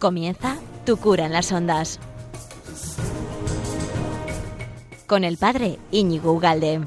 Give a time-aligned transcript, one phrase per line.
[0.00, 0.56] Comienza
[0.86, 2.00] Tu cura en las ondas.
[5.06, 6.80] Con el padre Íñigo Ugalde.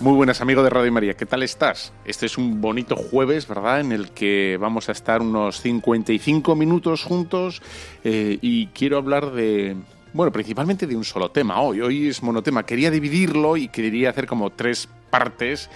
[0.00, 1.92] Muy buenas amigos de Radio María, ¿qué tal estás?
[2.06, 3.80] Este es un bonito jueves, ¿verdad?
[3.80, 7.60] En el que vamos a estar unos 55 minutos juntos
[8.02, 9.76] eh, y quiero hablar de,
[10.12, 11.80] bueno, principalmente de un solo tema hoy.
[11.80, 12.64] Hoy es monotema.
[12.64, 15.68] Quería dividirlo y quería hacer como tres partes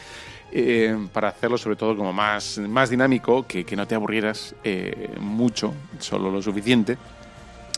[0.50, 5.14] eh, para hacerlo sobre todo como más, más dinámico, que, que no te aburrieras eh,
[5.20, 6.98] mucho, solo lo suficiente.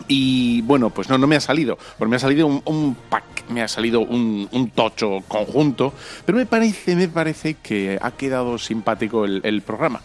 [0.08, 3.62] Y bueno, pues no, no me ha salido, porque me ha salido un, pack, me
[3.62, 5.94] ha salido un, tocho conjunto,
[6.27, 10.00] pero me parece, me parece que ha quedado simpático el programa.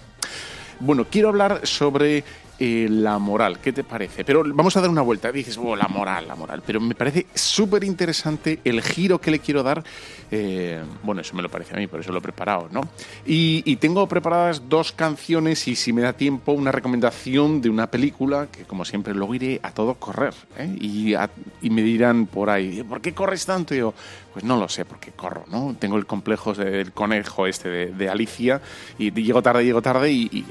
[0.81, 2.23] Bueno, quiero hablar sobre
[2.59, 3.59] eh, la moral.
[3.59, 4.25] ¿Qué te parece?
[4.25, 5.31] Pero vamos a dar una vuelta.
[5.31, 6.61] Dices, oh, la moral, la moral.
[6.65, 9.83] Pero me parece súper interesante el giro que le quiero dar.
[10.31, 12.81] Eh, bueno, eso me lo parece a mí, por eso lo he preparado, ¿no?
[13.25, 17.87] Y, y, tengo preparadas dos canciones y si me da tiempo, una recomendación de una
[17.87, 20.33] película que, como siempre, luego iré a todo correr.
[20.57, 20.75] ¿eh?
[20.79, 21.29] Y, a,
[21.61, 23.73] y, me dirán por ahí, ¿por qué corres tanto?
[23.73, 23.93] Y yo,
[24.33, 25.75] pues no lo sé, porque corro, ¿no?
[25.79, 28.61] Tengo el complejo del conejo este de, de Alicia
[28.97, 30.45] y llego tarde, llego tarde y, y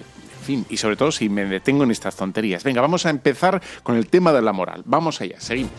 [0.48, 2.64] y sobre todo si me detengo en estas tonterías.
[2.64, 4.82] Venga, vamos a empezar con el tema de la moral.
[4.86, 5.72] Vamos allá, seguimos.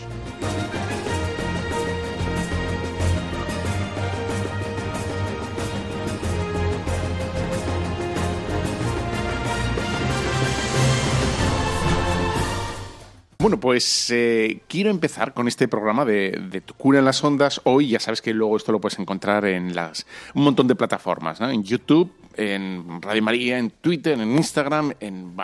[13.41, 17.61] Bueno, pues eh, quiero empezar con este programa de, de, Tu cura en las ondas.
[17.63, 21.39] Hoy ya sabes que luego esto lo puedes encontrar en las un montón de plataformas.
[21.39, 25.35] En YouTube, en Radio María, en Twitter, en Instagram, en,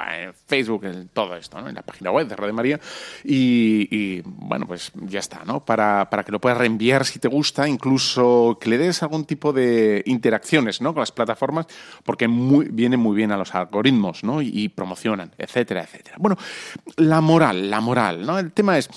[0.48, 1.70] Facebook, en todo esto, ¿no?
[1.70, 2.80] En la página web de Radio María.
[3.24, 5.64] Y, bueno, pues ya está, ¿no?
[5.64, 9.54] Para, para, que lo puedas reenviar si te gusta, incluso que le des algún tipo
[9.54, 10.94] de interacciones, ¿no?
[10.94, 11.68] Con las plataformas,
[12.04, 14.42] porque muy, vienen muy bien a los algoritmos, ¿no?
[14.42, 16.18] Y, promocionan, etcétera, etcétera.
[16.20, 16.38] Bueno,
[16.98, 18.40] la moral, la moral, ¿no?
[18.40, 18.90] El tema es,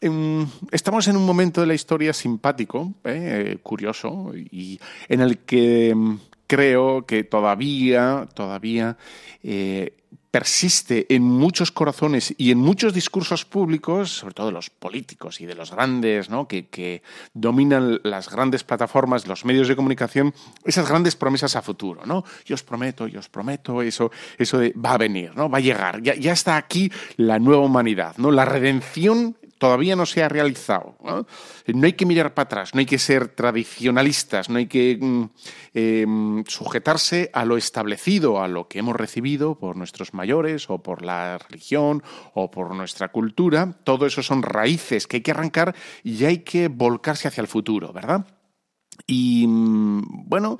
[0.00, 4.78] eh, estamos en un momento de la historia simpático, eh, curioso, y
[5.08, 5.94] en el que
[6.48, 8.96] creo que todavía, todavía
[9.44, 9.94] eh,
[10.30, 15.46] persiste en muchos corazones y en muchos discursos públicos, sobre todo de los políticos y
[15.46, 21.16] de los grandes, que, que, dominan las grandes plataformas, los medios de comunicación, esas grandes
[21.16, 22.02] promesas a futuro.
[22.04, 22.24] ¿no?
[22.44, 25.48] Yo os prometo, yo os prometo, eso, eso de, va a venir, ¿no?
[25.48, 28.30] va a llegar, ya, ya está aquí la nueva humanidad, ¿no?
[28.30, 30.96] la redención todavía no se ha realizado.
[31.04, 31.26] ¿no?
[31.84, 35.28] hay que mirar para atrás, no hay que ser tradicionalistas, no hay que
[35.74, 36.06] eh,
[36.46, 41.38] sujetarse a lo establecido, a lo que hemos recibido por nuestros mayores o por la
[41.38, 42.02] religión
[42.34, 43.76] o por nuestra cultura.
[43.84, 47.92] Todo eso son raíces que hay que arrancar y hay que volcarse hacia el futuro,
[47.92, 48.26] ¿verdad?
[49.06, 50.58] Y bueno,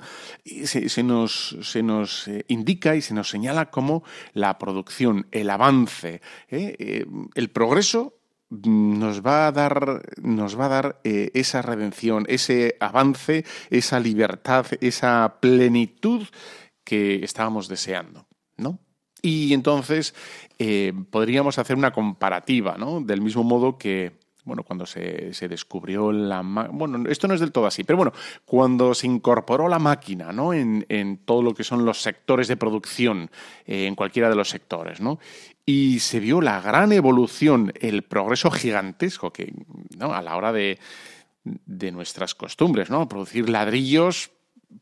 [0.63, 6.75] se, nos, se, nos, indica y se nos señala como la producción, el avance, ¿eh?
[6.79, 7.05] Eh,
[7.35, 8.18] el progreso
[8.49, 14.65] nos va a dar, nos va a dar eh, esa redención, ese avance, esa libertad,
[14.81, 16.27] esa plenitud
[16.83, 18.25] que estábamos deseando,
[18.57, 18.79] ¿no?
[19.21, 20.15] Y entonces
[20.57, 23.01] eh, podríamos hacer una comparativa, ¿no?
[23.01, 24.13] Del mismo modo que,
[24.45, 28.13] bueno, cuando se, se, descubrió la bueno, esto no es del todo así, pero bueno,
[28.45, 30.53] cuando se incorporó la máquina, ¿no?
[30.53, 33.29] En, en todo lo que son los sectores de producción,
[33.65, 35.19] eh, en cualquiera de los sectores, ¿no?
[35.71, 39.53] Y se vio la gran evolución, el progreso gigantesco que,
[39.95, 40.15] ¿no?
[40.15, 40.79] A la hora de,
[41.43, 43.07] de nuestras costumbres, ¿no?
[43.07, 44.31] Producir ladrillos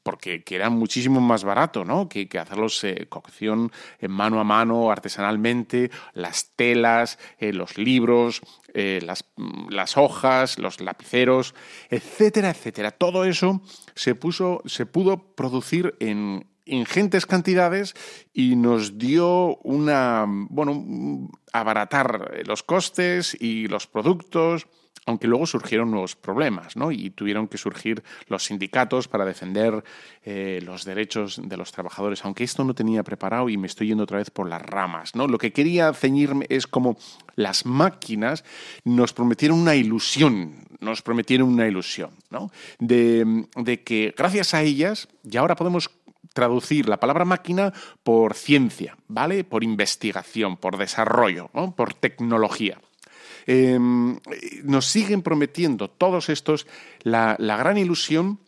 [0.03, 2.07] porque que era muchísimo más barato, ¿no?
[2.07, 8.39] Que, que hacerlos eh, cocción en mano a mano, artesanalmente, las telas, eh, los libros,
[8.73, 9.25] eh, las,
[9.69, 11.53] las, hojas, los lapiceros,
[11.89, 12.91] etcétera, etcétera.
[12.91, 13.61] Todo eso
[13.93, 17.93] se puso, se pudo producir en ingentes cantidades
[18.33, 24.67] y nos dio una, bueno, abaratar los costes y los productos
[25.07, 26.91] aunque luego surgieron nuevos problemas, ¿no?
[26.91, 29.83] Y tuvieron que surgir los sindicatos para defender
[30.23, 34.03] eh, los derechos de los trabajadores, aunque esto no tenía preparado y me estoy yendo
[34.03, 35.27] otra vez por las ramas, ¿no?
[35.27, 36.97] Lo que quería ceñirme es como
[37.35, 38.43] las máquinas
[38.83, 42.51] nos prometieron una ilusión, nos prometieron una ilusión, ¿no?
[42.77, 45.89] De, de que gracias a ellas, y ahora podemos
[46.37, 47.73] traducir la palabra máquina
[48.03, 49.43] por ciencia, ¿vale?
[49.43, 52.79] Por investigación, por desarrollo, por tecnología.
[53.47, 53.79] Eh,
[54.63, 56.67] nos siguen prometiendo todos estos
[57.01, 58.39] la, gran ilusión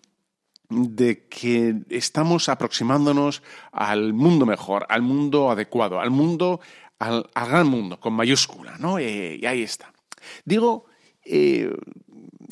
[0.69, 3.41] de que estamos aproximándonos
[3.71, 6.59] al mundo mejor, al mundo adecuado, al mundo,
[6.99, 8.99] al, al gran mundo, con mayúscula, ¿no?
[8.99, 9.91] Eh, y ahí está.
[10.45, 10.85] Digo,
[11.25, 11.73] eh,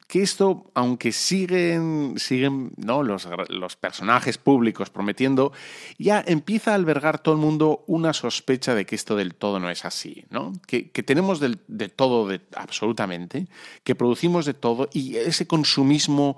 [0.08, 3.04] que esto, aunque siguen, siguen ¿no?
[3.04, 3.28] los,
[3.76, 5.52] personajes públicos prometiendo,
[5.98, 9.70] ya empieza a albergar todo el mundo una sospecha de que esto del todo no
[9.70, 10.54] es así, ¿no?
[10.66, 13.48] Que, tenemos del, de todo, absolutamente,
[13.84, 16.38] que producimos de todo y ese consumismo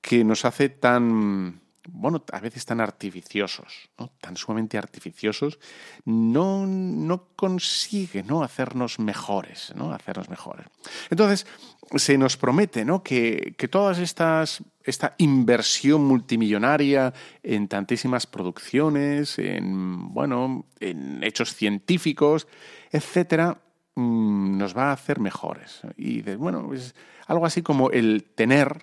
[0.00, 1.60] que nos hace tan
[1.90, 3.88] bueno, a veces tan artificiosos,
[4.20, 5.58] tan sumamente artificiosos,
[6.04, 8.42] no, no consigue ¿no?
[8.42, 9.92] hacernos mejores, ¿no?
[9.92, 10.66] hacernos mejores.
[11.10, 11.46] Entonces,
[11.96, 13.02] se nos promete ¿no?
[13.02, 17.12] que, que todas estas, esta inversión multimillonaria
[17.42, 22.46] en tantísimas producciones, en, bueno, en hechos científicos,
[22.90, 23.58] etcétera,
[23.94, 25.80] mm, nos va a hacer mejores.
[25.96, 26.94] Y bueno, pues
[27.28, 28.78] algo así como el tener,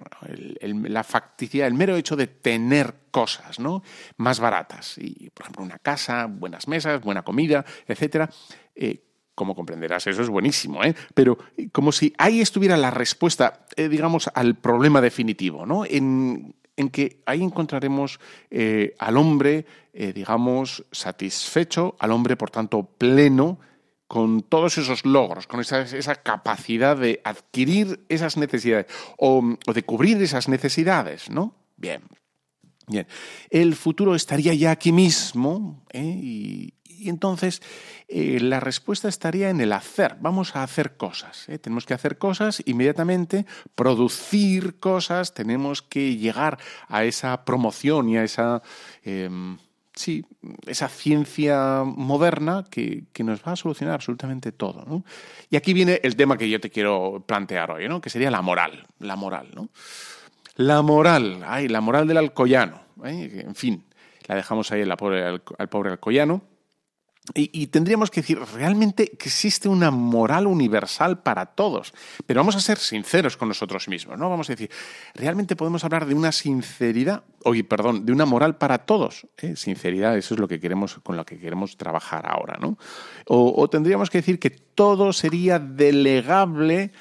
[0.61, 3.83] la facticidad, el mero hecho de tener cosas ¿no?
[4.17, 4.99] más baratas.
[4.99, 8.29] Y, por ejemplo, una casa, buenas mesas, buena comida, etcétera.
[8.75, 9.04] Eh,
[9.35, 10.95] como comprenderás, eso es buenísimo, ¿eh?
[11.13, 11.37] Pero
[11.71, 15.85] como si ahí estuviera la respuesta, eh, digamos, al problema definitivo, ¿no?
[15.85, 23.59] En, en que ahí encontraremos eh, al hombre, digamos, satisfecho, al hombre, por tanto, pleno,
[24.07, 28.85] con todos esos logros, con esa, esa capacidad de adquirir esas necesidades
[29.17, 31.55] o, de cubrir esas necesidades, ¿no?
[31.77, 32.01] Bien.
[32.87, 33.07] Bien.
[33.49, 36.03] El futuro estaría ya aquí mismo ¿eh?
[36.03, 36.73] y,
[37.09, 37.61] entonces
[38.07, 40.17] eh, la respuesta estaría en el hacer.
[40.19, 41.47] Vamos a hacer cosas.
[41.49, 41.57] ¿eh?
[41.59, 48.23] Tenemos que hacer cosas inmediatamente, producir cosas, tenemos que llegar a esa promoción y a
[48.23, 48.61] esa
[49.03, 49.57] em,
[49.95, 50.25] sí,
[50.67, 55.03] esa ciencia moderna que, nos va a solucionar absolutamente todo.
[55.49, 58.01] Y aquí viene el tema que yo te quiero plantear hoy, ¿no?
[58.01, 58.85] que sería la moral.
[58.99, 59.69] La moral, ¿no?
[60.55, 62.81] La moral, ay, la moral del alcoyano.
[63.03, 63.43] ¿eh?
[63.45, 63.83] En fin,
[64.27, 66.54] la dejamos ahí al pobre, al pobre alcoyano
[67.33, 71.93] y, tendríamos que decir realmente que existe una moral universal para todos.
[72.27, 74.29] Pero vamos a ser sinceros con nosotros mismos, ¿no?
[74.29, 74.69] Vamos a decir,
[75.15, 79.25] realmente podemos hablar de una sinceridad, oye, perdón, de una moral para todos.
[79.37, 79.55] ¿eh?
[79.55, 82.77] Sinceridad, eso es lo que queremos, con lo que queremos trabajar ahora, ¿no?
[83.27, 86.91] o tendríamos que decir que todo sería delegable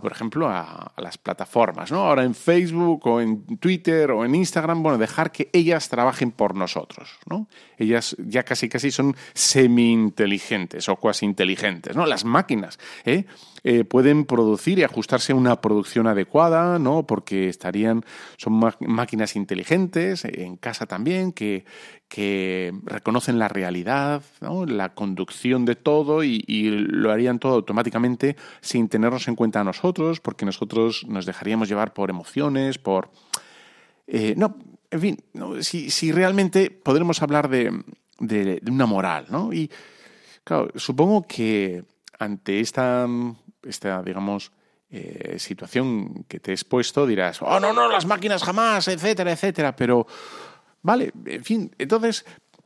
[0.00, 2.00] por ejemplo, a, las plataformas, ¿no?
[2.04, 6.54] Ahora en Facebook o en Twitter o en Instagram, bueno, dejar que ellas trabajen por
[6.54, 7.48] nosotros, ¿no?
[7.78, 12.04] Ellas ya casi casi son semi-inteligentes o cuasi inteligentes, ¿no?
[12.04, 13.24] Las máquinas, ¿eh?
[13.62, 17.06] Eh, pueden producir y ajustarse a una producción adecuada, ¿no?
[17.06, 18.04] Porque estarían,
[18.36, 21.64] son máquinas inteligentes, en casa también, que,
[22.08, 26.40] que reconocen la realidad, la conducción de todo y,
[26.70, 31.92] lo harían todo automáticamente sin tenernos en cuenta a nosotros, porque nosotros nos dejaríamos llevar
[31.92, 33.10] por emociones, por...
[34.06, 34.56] Eh, no,
[34.90, 35.18] en fin,
[35.60, 37.84] si, si, realmente podremos hablar de,
[38.18, 39.52] de, una moral, ¿no?
[39.52, 39.70] Y
[40.42, 41.84] claro, supongo que
[42.18, 43.06] ante esta,
[43.62, 44.52] esta digamos,
[44.90, 49.74] eh, situación que te he expuesto, dirás, oh, no, no, las máquinas jamás, etcétera, etcétera,
[49.74, 50.06] pero
[50.82, 52.24] Vale, en fin, entonces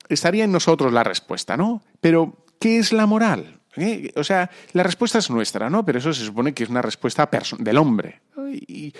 [0.09, 1.83] estaría en nosotros la respuesta, ¿no?
[2.01, 3.61] Pero, ¿qué es la moral?
[3.77, 4.13] ¿Eh?
[4.17, 5.85] O sea, la respuesta es nuestra, ¿no?
[5.85, 8.23] Pero eso se supone que es una respuesta del hombre.
[8.53, 8.93] ¿Y,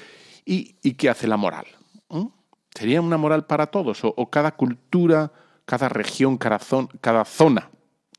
[0.95, 1.67] qué hace la moral?
[2.09, 2.27] ¿Mm?
[2.75, 4.01] ¿Sería una moral para todos?
[4.03, 5.31] ¿O, cada cultura,
[5.65, 7.71] cada región, cada, zona,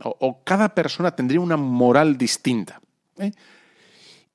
[0.01, 2.79] o, cada persona tendría una moral distinta?
[3.17, 3.31] ¿Eh?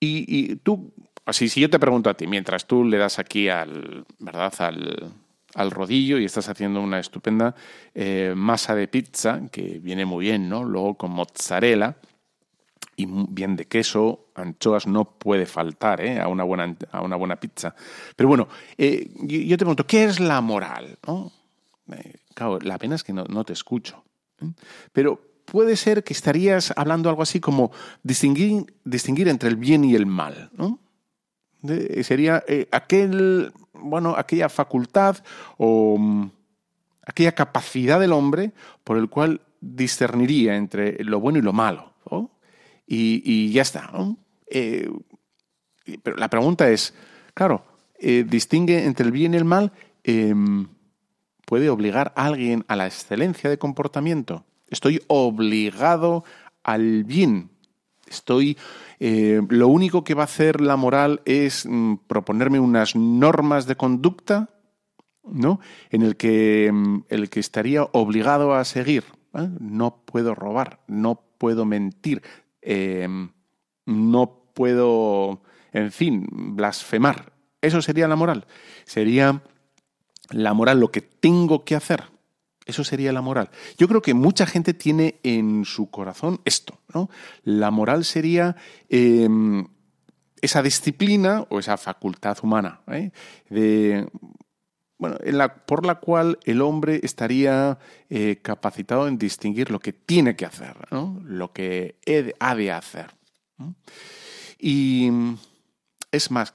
[0.00, 0.94] Y, tú,
[1.26, 4.54] así, si yo te pregunto a ti, mientras tú le das aquí al, ¿verdad?
[4.60, 5.12] Al,
[5.54, 7.54] al rodillo y estás haciendo una estupenda
[7.94, 10.64] eh, masa de pizza que viene muy bien, ¿no?
[10.64, 11.96] Luego con mozzarella
[12.96, 16.20] y bien de queso, anchoas no puede faltar ¿eh?
[16.20, 17.74] a, una buena, a una buena pizza.
[18.14, 20.98] Pero bueno, eh, yo, te pregunto, ¿qué es la moral?
[21.06, 21.32] ¿no?
[22.34, 24.04] claro, la pena es que no, no te escucho.
[24.92, 29.94] Pero puede ser que estarías hablando algo así como distinguir, distinguir entre el bien y
[29.94, 30.78] el mal, ¿no?
[32.02, 33.52] sería aquel
[33.82, 35.16] bueno, aquella facultad
[35.56, 36.30] o mm,
[37.06, 38.52] aquella capacidad del hombre
[38.84, 41.90] por el cual discerniría entre lo bueno y lo malo.
[42.92, 43.92] Y, ya está.
[44.50, 44.90] Eh,
[46.02, 46.92] pero la pregunta es,
[47.34, 47.64] claro,
[48.00, 49.70] eh, distingue entre el bien y el mal,
[50.02, 50.66] em,
[51.46, 54.44] ¿puede obligar a alguien a la excelencia de comportamiento?
[54.70, 56.24] Estoy obligado
[56.62, 57.50] al bien.
[58.08, 58.56] Estoy
[58.98, 63.76] eh, lo único que va a hacer la moral es mm, proponerme unas normas de
[63.76, 64.50] conducta,
[65.24, 65.60] ¿no?
[65.90, 69.04] En el que, mm, el que estaría obligado a seguir.
[69.60, 72.20] No puedo robar, no puedo mentir,
[72.60, 73.30] em,
[73.86, 77.32] no puedo, en fin, blasfemar.
[77.62, 78.46] Eso sería la moral.
[78.84, 79.40] Sería
[80.30, 82.04] la moral lo que tengo que hacer.
[82.66, 83.50] Eso sería la moral.
[83.78, 87.08] Yo creo que mucha gente tiene en su corazón esto, ¿no?
[87.42, 88.56] La moral sería
[88.88, 89.66] em,
[90.40, 93.10] esa disciplina o esa facultad humana ¿eh?
[93.48, 94.08] de,
[94.98, 95.16] bueno,
[95.66, 100.76] por la cual el hombre estaría eh, capacitado en distinguir lo que tiene que hacer,
[100.90, 101.96] lo que
[102.38, 103.14] ha de hacer.
[104.58, 105.10] Y
[106.12, 106.52] es más,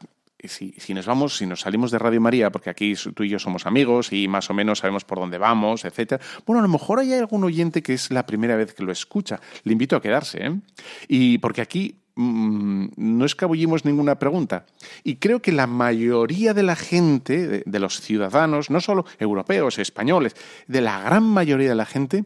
[0.48, 3.66] si, nos vamos, si nos salimos de Radio María, porque aquí tú y yo somos
[3.66, 7.14] amigos y más o menos sabemos por dónde vamos, etcétera, bueno, a lo mejor hay
[7.14, 9.40] algún oyente que es la primera vez que lo escucha.
[9.64, 10.60] Le invito a quedarse, ¿eh?
[11.08, 14.66] Y porque aquí Mm, no escabullimos ninguna pregunta.
[15.04, 20.36] Y creo que la mayoría de la gente, de, los ciudadanos, no solo europeos, españoles,
[20.68, 22.24] de la gran mayoría de la gente,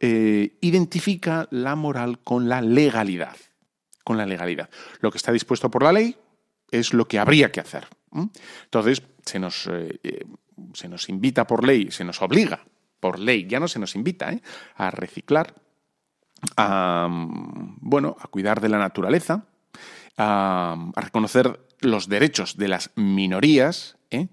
[0.00, 3.36] eh, identifica la moral con la legalidad.
[4.04, 4.70] Con la legalidad.
[5.00, 6.16] Lo que está dispuesto por la ley
[6.70, 7.88] es lo que habría que hacer.
[8.64, 10.24] Entonces, se nos, eh, eh,
[10.74, 12.64] se nos invita por ley, se nos obliga
[13.00, 14.32] por ley, ya no se nos invita
[14.74, 15.54] a reciclar
[16.56, 19.44] a, bueno, a cuidar de la naturaleza,
[20.16, 24.28] a, reconocer los derechos de las minorías ¿eh?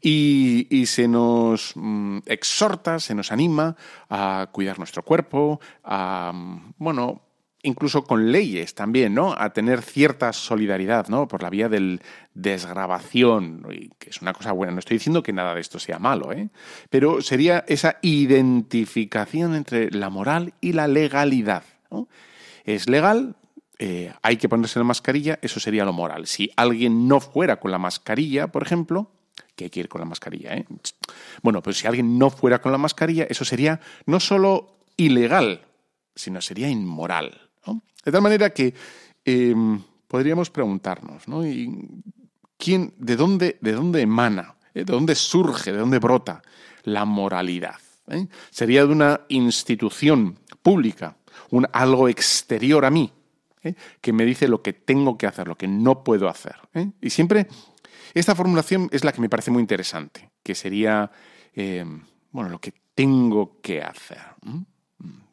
[0.00, 3.76] y, se nos mm, exhorta, se nos anima
[4.08, 6.32] a cuidar nuestro cuerpo, a,
[6.78, 7.25] bueno,
[7.66, 9.34] incluso con leyes también, ¿no?
[9.36, 11.26] A tener cierta solidaridad, ¿no?
[11.26, 12.00] Por la vía del
[12.32, 13.66] desgrabación,
[13.98, 14.72] que es una cosa buena.
[14.72, 16.48] No estoy diciendo que nada de esto sea malo, ¿eh?
[16.90, 21.64] Pero sería esa identificación entre la moral y la legalidad.
[22.64, 23.36] Es legal,
[23.78, 26.26] eh, hay que ponerse la mascarilla, eso sería lo moral.
[26.26, 29.10] Si alguien no fuera con la mascarilla, por ejemplo,
[29.56, 30.66] que hay que ir con la mascarilla, ¿eh?
[31.42, 35.62] Bueno, pues si alguien no fuera con la mascarilla, eso sería no solo ilegal,
[36.14, 37.45] sino sería inmoral.
[38.04, 38.74] De tal manera que
[39.24, 41.42] em, podríamos preguntarnos, ¿no?
[42.56, 44.56] ¿quién, de, dónde, ¿De dónde emana?
[44.74, 44.84] ¿Eh?
[44.84, 45.72] ¿De dónde surge?
[45.72, 46.42] ¿De dónde brota
[46.84, 47.76] la moralidad?
[48.08, 48.26] ¿Eh?
[48.50, 51.16] ¿Sería de una institución pública,
[51.50, 53.12] un, algo exterior a mí,
[53.62, 53.74] ¿eh?
[54.00, 56.56] que me dice lo que tengo que hacer, lo que no puedo hacer?
[57.00, 57.48] Y siempre
[58.14, 61.10] esta formulación es la que me parece muy interesante, que sería,
[61.54, 64.22] em, bueno, lo que tengo que hacer.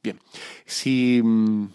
[0.03, 0.19] Bien,
[0.65, 1.67] si mm,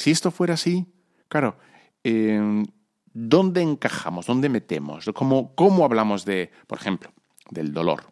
[0.00, 0.86] si esto fuera así,
[1.28, 1.58] claro,
[2.02, 2.64] em,
[3.12, 4.24] ¿dónde encajamos?
[4.24, 5.10] ¿Dónde metemos?
[5.14, 7.12] ¿Cómo, ¿Cómo hablamos de, por ejemplo,
[7.50, 8.10] del dolor,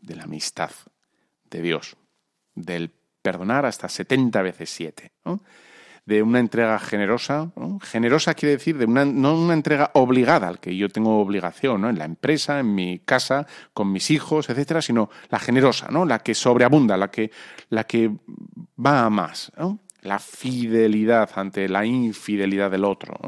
[0.00, 0.70] de la amistad,
[1.50, 1.96] de Dios,
[2.54, 2.90] del
[3.20, 5.12] perdonar hasta 70 veces 7?
[6.06, 7.50] de una entrega generosa.
[7.82, 11.90] Generosa quiere decir de una, no una entrega obligada, al que yo tengo obligación, ¿no?
[11.90, 16.04] en la empresa, en mi casa, con mis hijos, etcétera, sino la generosa, ¿no?
[16.06, 17.32] la que sobreabunda, la que,
[17.70, 18.10] la que
[18.78, 19.50] va a más.
[19.58, 19.80] ¿no?
[20.06, 23.18] La fidelidad ante la infidelidad del otro.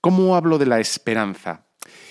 [0.00, 1.64] ¿Cómo hablo de la esperanza?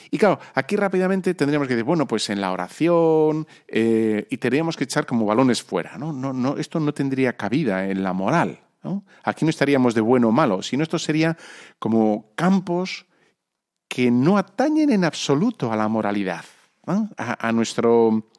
[0.10, 4.78] Y claro, aquí rápidamente tendríamos que decir, bueno, pues en la oración eh, y tendríamos
[4.78, 5.98] que echar como balones fuera.
[5.98, 6.14] ¿no?
[6.14, 8.60] No, no, esto no tendría cabida en la moral.
[9.24, 11.38] Aquí no estaríamos de bueno o malo, sino esto sería
[11.80, 13.06] como campos
[13.88, 16.44] que no atañen en absoluto a la moralidad,
[16.86, 18.30] a, nuestro,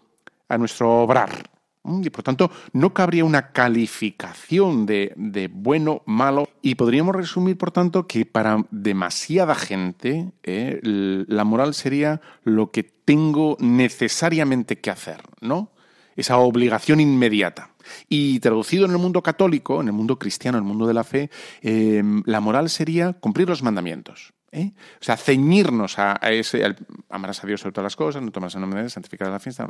[0.49, 1.51] a nuestro obrar.
[1.85, 6.49] Y por tanto, no cabría una calificación de, de, bueno, malo.
[6.63, 12.85] Y podríamos resumir, por tanto, que para demasiada gente eh, la moral sería lo que
[12.85, 15.71] tengo necesariamente que hacer, ¿no?
[16.17, 17.71] Esa obligación inmediata.
[18.09, 21.05] Y traducido en el mundo católico, en el mundo cristiano, en el mundo de la
[21.05, 24.34] fe, em, la moral sería cumplir los mandamientos.
[24.55, 24.73] ¿Eh?
[25.01, 26.75] O sea, ceñirnos a, ese,
[27.11, 29.41] amarás a Dios sobre todas las cosas, no tomarás el nombre de Dios, santificar la
[29.41, 29.67] fiesta,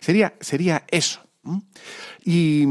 [0.00, 1.20] Sería, sería eso.
[2.24, 2.66] Y,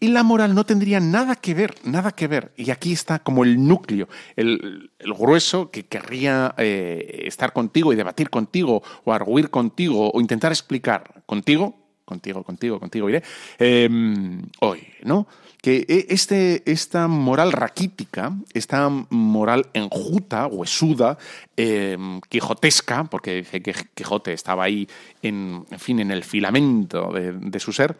[0.00, 2.52] la moral no tendría nada que ver, nada que ver.
[2.56, 8.30] Y aquí está como el núcleo, el, grueso que querría eh, estar contigo y debatir
[8.30, 13.22] contigo, o arguir contigo, o intentar explicar contigo, contigo, contigo, contigo, iré,
[13.58, 15.26] em, hoy, ¿no?
[15.62, 21.16] que e, este, esta moral raquítica, esta moral enjuta, huesuda,
[21.56, 24.88] em, quijotesca, porque dice que Quijote estaba ahí,
[25.22, 27.96] en, fin, en el filamento de, su ser,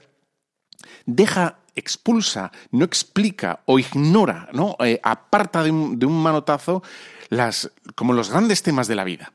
[1.06, 4.76] deja, expulsa, no explica o ignora, ¿no?
[4.80, 6.82] Eh, aparta de un, manotazo
[7.30, 9.32] las, como los grandes temas de la vida.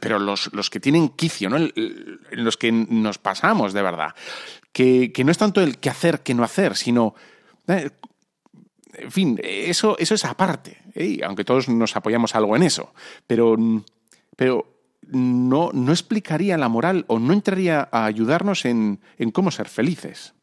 [0.00, 1.56] Pero los, que tienen quicio, ¿no?
[1.56, 4.14] en los que nos pasamos de verdad.
[4.72, 7.14] Que, que no es tanto el qué hacer, qué no hacer, sino
[7.68, 7.90] eh,
[8.94, 11.20] en fin, eso, eso es aparte, ¿eh?
[11.24, 12.92] aunque todos nos apoyamos algo en eso,
[13.26, 13.56] pero,
[14.36, 14.66] pero
[15.08, 19.00] no, no, explicaría la moral o no entraría a ayudarnos en,
[19.32, 20.34] cómo ser felices,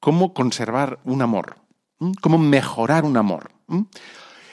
[0.00, 1.58] cómo conservar un amor,
[2.20, 3.52] cómo mejorar un amor.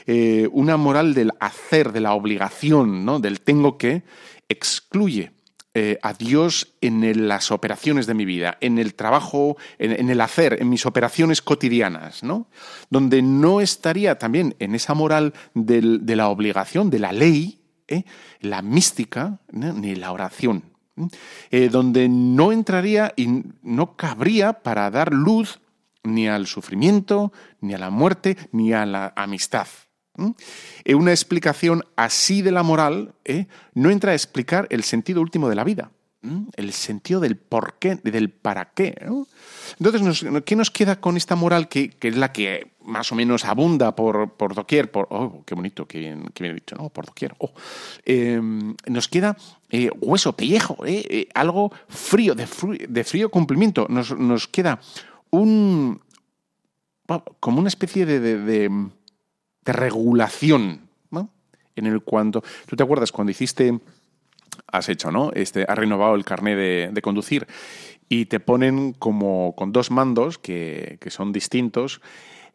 [0.08, 3.20] Eh, una moral del hacer, de la obligación, ¿no?
[3.20, 4.04] del tengo que,
[4.50, 5.32] excluye
[5.74, 10.62] eh, a Dios en las operaciones de mi vida, en el trabajo, en, el hacer,
[10.62, 12.48] en mis operaciones cotidianas, ¿no?
[12.92, 18.04] Donde no estaría también en esa moral de la obligación, de la ley, ¿eh?
[18.42, 20.64] la mística, ni la oración.
[21.72, 25.60] donde no entraría y no cabría para dar luz
[26.04, 29.68] ni al sufrimiento, ni a la muerte, ni a la amistad.
[30.84, 33.48] Eh, una explicación así de la moral ¿eh?
[33.74, 35.92] no entra a explicar el sentido último de la vida,
[36.56, 38.96] el sentido del por qué, del para qué.
[39.80, 43.96] Entonces, ¿qué nos queda con esta moral que, es la que más o menos abunda
[43.96, 44.90] por, por doquier?
[44.94, 46.90] Oh, qué bonito, qué bien, qué dicho, ¿no?
[46.90, 47.36] Por doquier.
[47.38, 47.52] Oh.
[48.06, 49.38] Em, nos queda
[49.70, 50.78] eh, hueso, pellejo,
[51.36, 52.48] algo frío de,
[53.04, 53.86] frío, cumplimiento.
[53.88, 54.80] Nos, queda
[55.30, 56.02] un...
[57.40, 58.70] como una especie de
[59.74, 60.82] regulación,
[61.12, 61.30] ¿no?
[61.76, 62.44] En el cuanto.
[62.66, 63.80] ¿Tú te acuerdas cuando hiciste.
[64.68, 65.32] Has hecho, ¿no?
[65.34, 67.46] Este, has renovado el carnet de, de conducir
[68.08, 72.02] y te ponen como con dos mandos que, que son distintos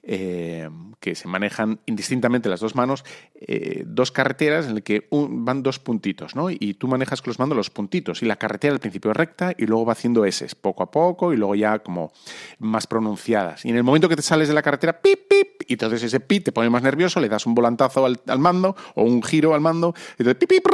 [0.03, 0.69] eh,
[1.01, 3.05] que se manejan indistintamente las dos manos,
[3.35, 6.51] eh, dos carreteras en las que van dos puntitos, ¿no?
[6.51, 8.23] Y tú manejas con los mandos los puntitos.
[8.23, 11.33] Y la carretera al principio es recta y luego va haciendo S, poco a poco
[11.33, 12.13] y luego ya como
[12.59, 13.65] más pronunciadas.
[13.65, 16.21] Y en el momento que te sales de la carretera, pip, pip, y entonces ese
[16.21, 19.61] pip te pone más nervioso, le das un volantazo al, mando o un giro al
[19.61, 20.67] mando, y entonces pip,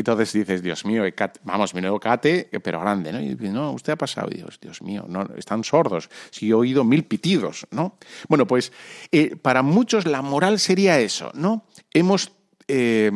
[0.00, 1.04] y entonces dices, Dios mío,
[1.44, 3.20] vamos, mi nuevo cate, pero grande, ¿no?
[3.20, 6.08] Y no, usted ha pasado, Dios, Dios mío, no, están sordos.
[6.30, 7.98] Si he oído mil pitidos, ¿no?
[8.26, 8.72] Bueno, pues
[9.12, 11.66] eh, para muchos la moral sería eso, ¿no?
[11.92, 12.32] Hemos,
[12.66, 13.12] eh,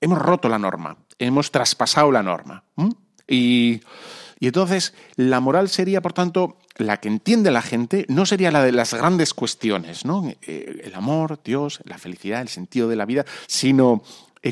[0.00, 2.64] hemos roto la norma, hemos traspasado la norma.
[3.28, 3.80] Y,
[4.40, 8.72] entonces la moral sería, por tanto, la que entiende la gente, no sería la de
[8.72, 10.28] las grandes cuestiones, ¿no?
[10.42, 14.02] Eh, el amor, Dios, la felicidad, el sentido de la vida, sino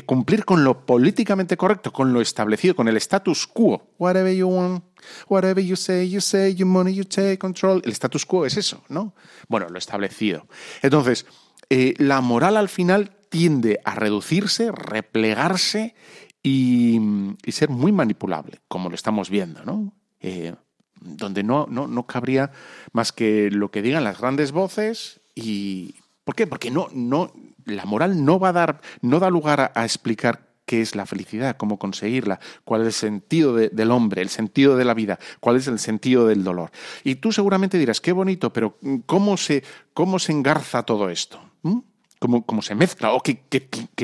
[0.05, 3.89] cumplir con lo políticamente correcto, con lo establecido, con el status quo.
[3.97, 4.83] Whatever you want,
[5.27, 7.81] whatever you say, you say, your money, you take control.
[7.83, 9.13] El status quo es eso, ¿no?
[9.47, 10.47] Bueno, lo establecido.
[10.81, 11.25] Entonces,
[11.69, 15.95] eh, la moral al final tiende a reducirse, replegarse
[16.43, 16.99] y,
[17.47, 19.93] ser muy manipulable, como lo estamos viendo, ¿no?
[20.19, 20.55] Eh,
[20.99, 22.51] donde no, no, no cabría
[22.91, 25.95] más que lo que digan las grandes voces y...
[26.23, 26.45] ¿Por qué?
[26.45, 27.31] Porque no, no,
[27.67, 31.55] la moral no va a dar, no da lugar a, explicar qué es la felicidad,
[31.57, 35.67] cómo conseguirla, cuál es el sentido del hombre, el sentido de la vida, cuál es
[35.67, 36.71] el sentido del dolor.
[37.03, 41.39] Y tú seguramente dirás, qué bonito, pero ¿cómo se, cómo se engarza todo esto?
[41.61, 41.79] ¿Mm?
[42.19, 43.39] Cómo, se mezcla o qué,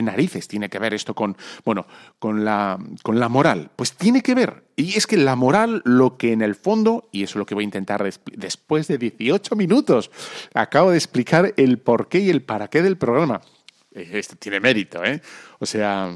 [0.01, 1.85] narices tiene que ver esto con, bueno,
[2.19, 3.71] con la, con la moral.
[3.75, 4.63] Pues tiene que ver.
[4.75, 7.55] Y es que la moral, lo que en el fondo, y eso es lo que
[7.55, 10.11] voy a intentar después de 18 minutos,
[10.53, 13.41] acabo de explicar el porqué y el para qué del programa.
[13.93, 15.21] Eh, esto tiene mérito, ¿eh?
[15.59, 16.15] O sea,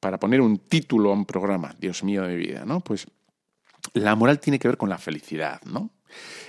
[0.00, 2.80] para poner un título a un programa, Dios mío de vida, ¿no?
[2.80, 3.06] Pues
[3.94, 5.90] la moral tiene que ver con la felicidad, ¿no?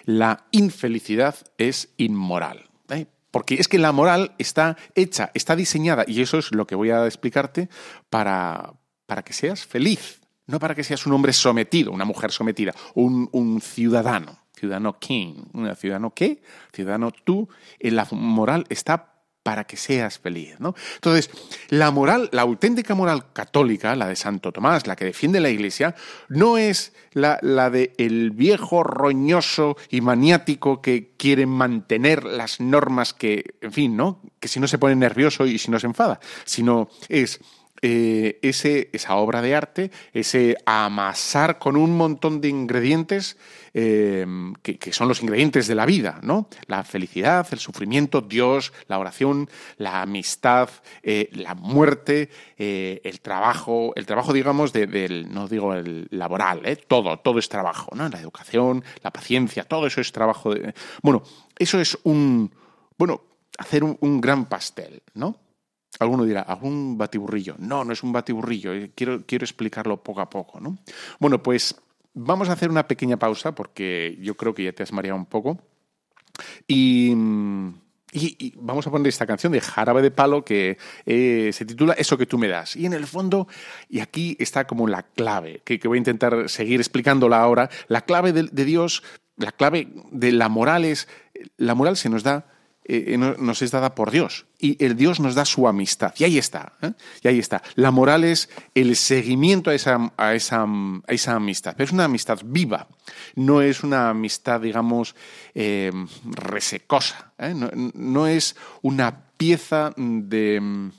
[0.06, 2.70] La infelicidad es inmoral.
[3.32, 6.90] Porque es que la moral está hecha, está diseñada, y eso es lo que voy
[6.90, 7.70] a explicarte,
[8.10, 8.74] para,
[9.06, 13.30] para que seas feliz, no para que seas un hombre sometido, una mujer sometida, un,
[13.32, 16.42] un ciudadano, ciudadano king, un ciudadano qué,
[16.74, 17.48] ciudadano tú.
[17.80, 19.09] La moral está
[19.50, 20.60] para que seas feliz.
[20.60, 20.76] ¿no?
[20.94, 21.32] Entonces,
[21.70, 25.96] la moral, la auténtica moral católica, la de Santo Tomás, la que defiende la Iglesia,
[26.28, 33.16] no es la, la de el viejo roñoso y maniático que quiere mantener las normas
[33.16, 34.22] que, en fin, ¿no?
[34.40, 37.40] Que si no se pone nervioso y si no se enfada, sino es
[37.82, 43.38] eh, ese, esa obra de arte, ese amasar con un montón de ingredientes
[43.74, 46.48] Em, que, son los ingredientes de la vida, ¿no?
[46.68, 50.70] La felicidad, el sufrimiento, Dios, la oración, la amistad,
[51.04, 57.20] eh, la muerte, eh, el trabajo, el trabajo, digamos, del, no digo el laboral, todo,
[57.20, 58.10] todo es trabajo, ¿no?
[58.10, 60.54] La educación, la paciencia, todo eso es trabajo.
[60.54, 61.22] De, bueno,
[61.58, 62.52] eso es un,
[62.98, 63.22] bueno,
[63.58, 65.38] hacer un gran pastel, ¿no?
[66.00, 67.56] Alguno dirá, ¿algún batiburrillo?
[67.60, 70.78] No, no es un batiburrillo, quiero, quiero explicarlo poco a poco, ¿no?
[71.20, 71.76] Bueno, pues
[72.14, 75.26] Vamos a hacer una pequeña pausa porque yo creo que ya te has mareado un
[75.26, 75.60] poco.
[76.68, 77.14] Y,
[78.56, 82.26] vamos a poner esta canción de Jarabe de Palo que eh, se titula Eso que
[82.26, 82.76] tú me das.
[82.76, 83.48] Y en el fondo,
[83.88, 88.34] y aquí está como la clave, que, voy a intentar seguir explicándola ahora, la clave
[88.34, 89.04] de Dios,
[89.38, 91.08] la clave de la moral es,
[91.58, 92.48] la moral se nos da
[92.86, 94.48] eh, nos es dada por Dios.
[94.58, 96.14] Y el Dios nos da su amistad.
[96.18, 96.74] Y ahí está.
[96.82, 96.92] ¿eh?
[97.22, 97.62] Y ahí está.
[97.76, 101.76] La moral es el seguimiento a esa, a esa, a esa amistad.
[101.78, 102.88] Pero es una amistad viva.
[103.36, 105.16] No es una amistad, digamos,
[105.54, 105.92] eh,
[106.26, 107.34] resecosa.
[107.38, 110.92] No, no, es una pieza de,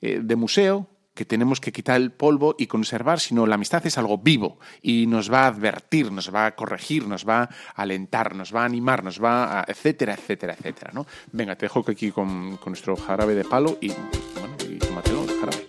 [0.00, 4.18] de museo que tenemos que quitar el polvo y conservar, sino la amistad es algo
[4.18, 8.54] vivo y nos va a advertir, nos va a corregir, nos va a alentar, nos
[8.54, 10.92] va a animar, nos va a etcétera, etcétera, etcétera.
[11.32, 15.40] Venga, te dejo aquí con, con nuestro jarabe de palo y, bueno, y tómatelo, el
[15.40, 15.68] jarabe.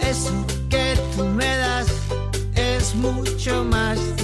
[0.00, 1.88] Eso que tú me das
[2.56, 4.15] es mucho más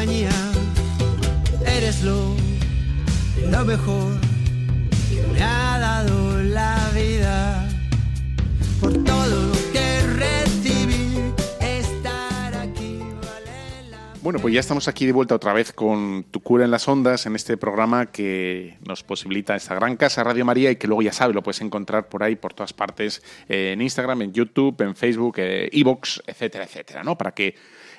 [0.00, 2.34] Eres lo,
[3.66, 4.18] mejor
[5.10, 7.68] que me ha dado la vida.
[8.80, 11.20] Por todo lo que recibí,
[11.60, 16.40] estar aquí vale la Bueno, pues ya estamos aquí de vuelta otra vez con Tu
[16.40, 20.70] cura en las ondas en este programa que nos posibilita esta gran casa Radio María
[20.70, 23.82] y que luego ya sabes, lo puedes encontrar por ahí, por todas partes, eh, en
[23.82, 27.18] Instagram, en YouTube, en Facebook, eh, Evox, etcétera, etcétera, ¿no?
[27.18, 27.54] Para que,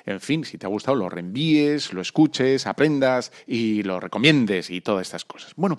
[0.06, 4.80] en fin, si te ha gustado, lo reenvíes, lo escuches, aprendas y lo recomiendes y
[4.80, 5.52] todas estas cosas.
[5.56, 5.78] Bueno,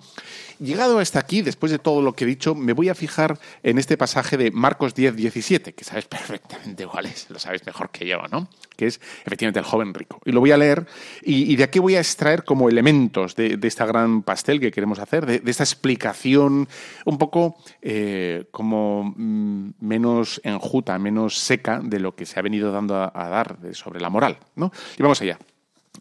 [0.60, 3.78] llegado hasta aquí, después de todo lo que he dicho, me voy a fijar en
[3.78, 8.08] este pasaje de Marcos 10, 17, que sabes perfectamente cuál es, lo sabes mejor que
[8.08, 8.48] yo, ¿no?
[8.76, 10.20] Que es efectivamente el joven rico.
[10.26, 10.86] Y lo voy a leer
[11.22, 15.26] y, de aquí voy a extraer como elementos de, esta gran pastel que queremos hacer,
[15.26, 16.68] de, esta explicación
[17.06, 22.72] un poco eh, como mm, menos enjuta, menos seca de lo que se ha venido
[22.72, 24.72] dando a, a dar sobre la moral, ¿no?
[24.98, 25.38] Y vamos allá.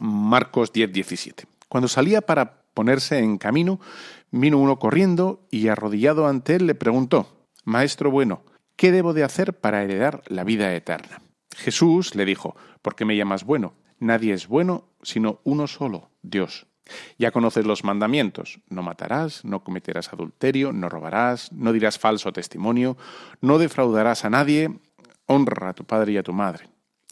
[0.00, 1.44] Marcos 10, 17.
[1.68, 3.80] Cuando salía para ponerse en camino,
[4.30, 7.28] vino uno corriendo y arrodillado ante él le preguntó,
[7.64, 8.42] Maestro bueno,
[8.76, 11.22] ¿qué debo de hacer para heredar la vida eterna?
[11.56, 13.74] Jesús le dijo, ¿por qué me llamas bueno?
[13.98, 16.66] Nadie es bueno sino uno solo, Dios.
[17.18, 18.60] Ya conoces los mandamientos.
[18.68, 22.96] No matarás, no cometerás adulterio, no robarás, no dirás falso testimonio,
[23.40, 24.70] no defraudarás a nadie,
[25.26, 26.68] honra a tu padre y a tu madre.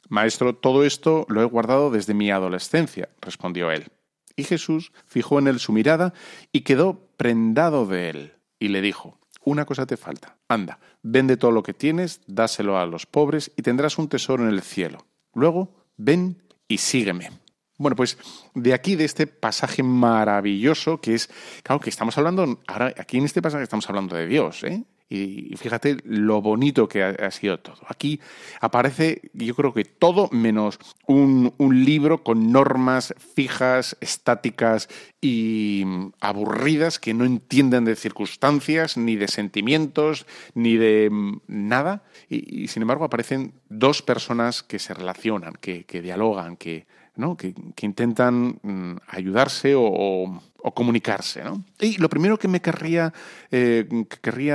[0.08, 3.92] Maestro, todo esto lo he guardado desde mi adolescencia, respondió él.
[4.34, 6.14] Y Jesús fijó en él su mirada
[6.50, 11.50] y quedó prendado de él, y le dijo, una cosa te falta, anda, vende todo
[11.50, 15.06] lo que tienes, dáselo a los pobres y tendrás un tesoro en el cielo.
[15.34, 17.30] Luego, ven y sígueme.
[17.78, 18.18] Bueno, pues
[18.54, 21.30] de aquí, de este pasaje maravilloso, que es,
[21.62, 24.84] claro, que estamos hablando, ahora aquí en este pasaje estamos hablando de Dios, ¿eh?
[25.10, 27.78] Y, y fíjate lo bonito que ha, sido todo.
[27.88, 28.20] Aquí
[28.60, 34.88] aparece, yo creo que todo menos un, un libro con normas fijas, estáticas
[35.20, 42.04] y mm, aburridas que no entienden de circunstancias, ni de sentimientos, ni de mm, nada.
[42.28, 47.36] Y, sin embargo aparecen dos personas que se relacionan, que, que dialogan, que, ¿no?
[47.36, 51.42] que, que intentan mm, ayudarse o- o comunicarse.
[51.42, 51.64] ¿no?
[51.80, 53.12] Y lo primero que me querría,
[53.50, 53.86] eh,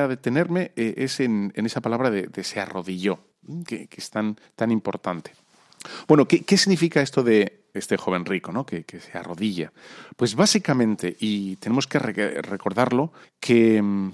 [0.08, 3.20] detenerme eh, es en, esa palabra de, se arrodilló,
[3.66, 5.32] que, es tan, tan importante.
[6.08, 8.66] Bueno, ¿qué, qué significa esto de este joven rico, ¿no?
[8.66, 9.72] que, se arrodilla?
[10.16, 14.12] Pues básicamente, y tenemos que re- recordarlo, que, mm,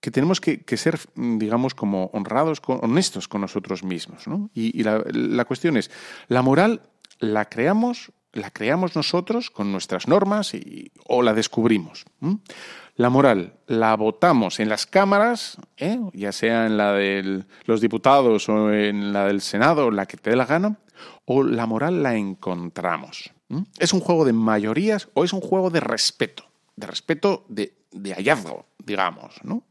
[0.00, 4.26] que tenemos que, ser, mm, digamos, como honrados, con- honestos con nosotros mismos.
[4.26, 4.50] ¿no?
[4.54, 5.90] Y, la cuestión es,
[6.28, 6.82] la moral
[7.18, 12.04] la creamos, la creamos nosotros con nuestras normas y- o la descubrimos.
[12.96, 15.98] La moral la votamos en las cámaras, ¿eh?
[16.14, 20.30] ya sea en la de los diputados o en la del Senado, la que te
[20.30, 20.78] dé la gana,
[21.26, 23.32] o la moral la encontramos.
[23.78, 26.44] ¿Es un juego de mayorías o es un juego de respeto?
[26.74, 29.62] De respeto de, de hallazgo, digamos, ¿no?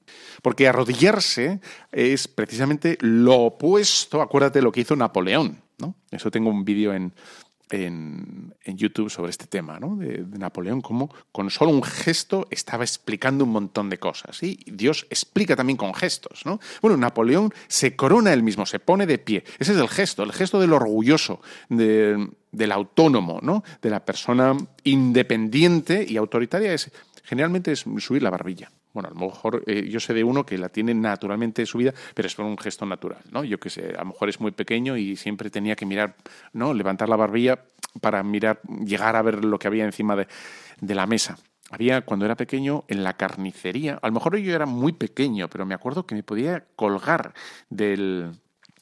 [0.41, 1.59] Porque arrodillarse
[1.91, 5.95] es precisamente lo opuesto, acuérdate lo que hizo Napoleón, ¿no?
[6.11, 7.13] Eso tengo un vídeo en,
[7.69, 9.95] en, YouTube sobre este tema, ¿no?
[9.95, 14.41] De, Napoleón, cómo con solo un gesto estaba explicando un montón de cosas.
[14.43, 16.59] Y Dios explica también con gestos, ¿no?
[16.81, 19.43] Bueno, Napoleón se corona él mismo, se pone de pie.
[19.59, 23.63] Ese es el gesto, el gesto del orgulloso, de- del autónomo, ¿no?
[23.81, 26.91] De la persona independiente y autoritaria es
[27.23, 28.71] generalmente es subir la barbilla.
[28.95, 32.27] Bueno, a lo mejor eh, yo sé de uno que la tiene naturalmente subida, pero
[32.29, 33.43] es por un gesto natural, ¿no?
[33.43, 36.15] Yo que sé, a lo mejor es muy pequeño y siempre tenía que mirar,
[36.53, 36.73] ¿no?
[36.73, 37.59] Levantar la barbilla
[37.99, 40.27] para mirar, llegar a ver lo que había encima de,
[40.79, 41.37] de la mesa.
[41.71, 45.65] Había, cuando era pequeño, en la carnicería, a lo mejor yo era muy pequeño, pero
[45.65, 47.33] me acuerdo que me podía colgar
[47.69, 48.31] del,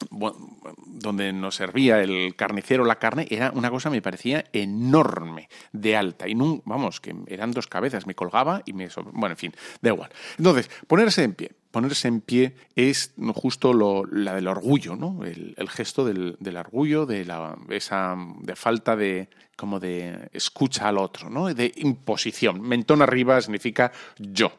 [0.09, 6.27] donde nos servía el carnicero la carne, era una cosa me parecía enorme, de alta.
[6.27, 8.89] Y nun- vamos, que eran dos cabezas, me colgaba y me...
[9.13, 10.09] Bueno, en fin, da igual.
[10.37, 11.51] Entonces, ponerse en pie.
[11.73, 15.25] Ponerse en pie es justo lo, la del orgullo, ¿no?
[15.25, 21.31] El, gesto del, orgullo, de la, esa de falta de como de escucha al otro,
[21.31, 21.51] ¿no?
[21.51, 22.61] De imposición.
[22.61, 24.51] Mentón arriba significa yo.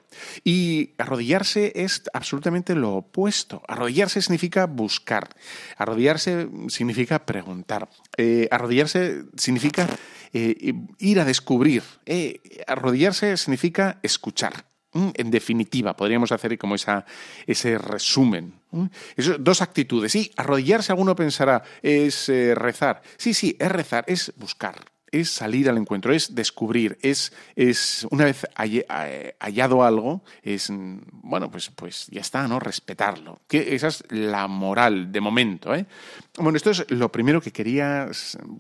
[0.42, 3.62] Y arrodillarse es absolutamente lo opuesto.
[3.68, 5.28] Arrodillarse significa buscar.
[5.76, 7.88] Arrodillarse significa preguntar.
[8.16, 9.86] Eh, arrodillarse significa
[10.32, 11.84] eh, ir a descubrir.
[12.06, 14.73] Eh, arrodillarse significa escuchar.
[14.94, 17.04] Mm, en definitiva, podríamos hacer como esa,
[17.46, 18.54] ese resumen.
[19.40, 20.12] Dos actitudes.
[20.12, 23.02] Sí, arrodillarse, alguno pensará, es eh, rezar.
[23.16, 24.76] Sí, sí, es rezar, es buscar,
[25.10, 31.50] es salir al encuentro, es descubrir, es, es una vez hallado algo, es, mm, bueno,
[31.50, 32.60] pues, pues ya está, ¿no?
[32.60, 33.40] Respetarlo.
[33.48, 35.86] Que esa es la moral de momento, ¿eh?
[36.38, 38.08] Bueno, esto es lo primero que quería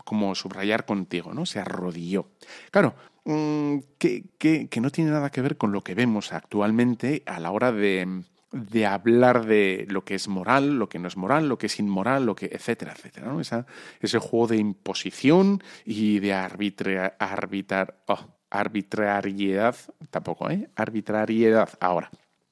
[0.04, 1.46] como subrayar contigo, ¿no?
[1.46, 2.30] Se arrodilló.
[2.72, 2.94] Claro,
[3.26, 7.52] Mm, que, que, no tiene nada que ver con lo que vemos actualmente a la
[7.52, 11.56] hora de, de, hablar de lo que es moral, lo que no es moral, lo
[11.56, 13.32] que es inmoral, lo que, etcétera, etcétera.
[13.32, 13.40] ¿no?
[13.40, 19.74] Ese juego de imposición y de arbitra, arbitrar, oh, arbitrariedad,
[20.10, 20.68] tampoco, ¿eh?
[20.76, 22.10] Arbitrariedad ahora.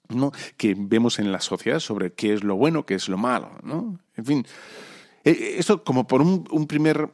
[0.09, 0.31] ¿no?
[0.59, 3.51] que vemos en la sociedad sobre qué es lo bueno, qué es lo malo.
[3.63, 3.99] ¿no?
[4.15, 4.47] En fin,
[5.25, 7.11] eh, esto como por un primer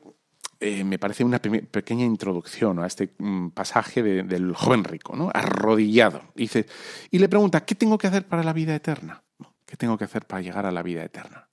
[0.60, 5.30] eh, me parece una pequeña introducción a este mm, pasaje del joven rico, ¿no?
[5.32, 6.22] arrodillado.
[6.34, 6.66] Y, dice,
[7.10, 9.22] y le pregunta, ¿qué tengo que hacer para la vida eterna?
[9.64, 11.48] ¿Qué tengo que hacer para llegar a la vida eterna?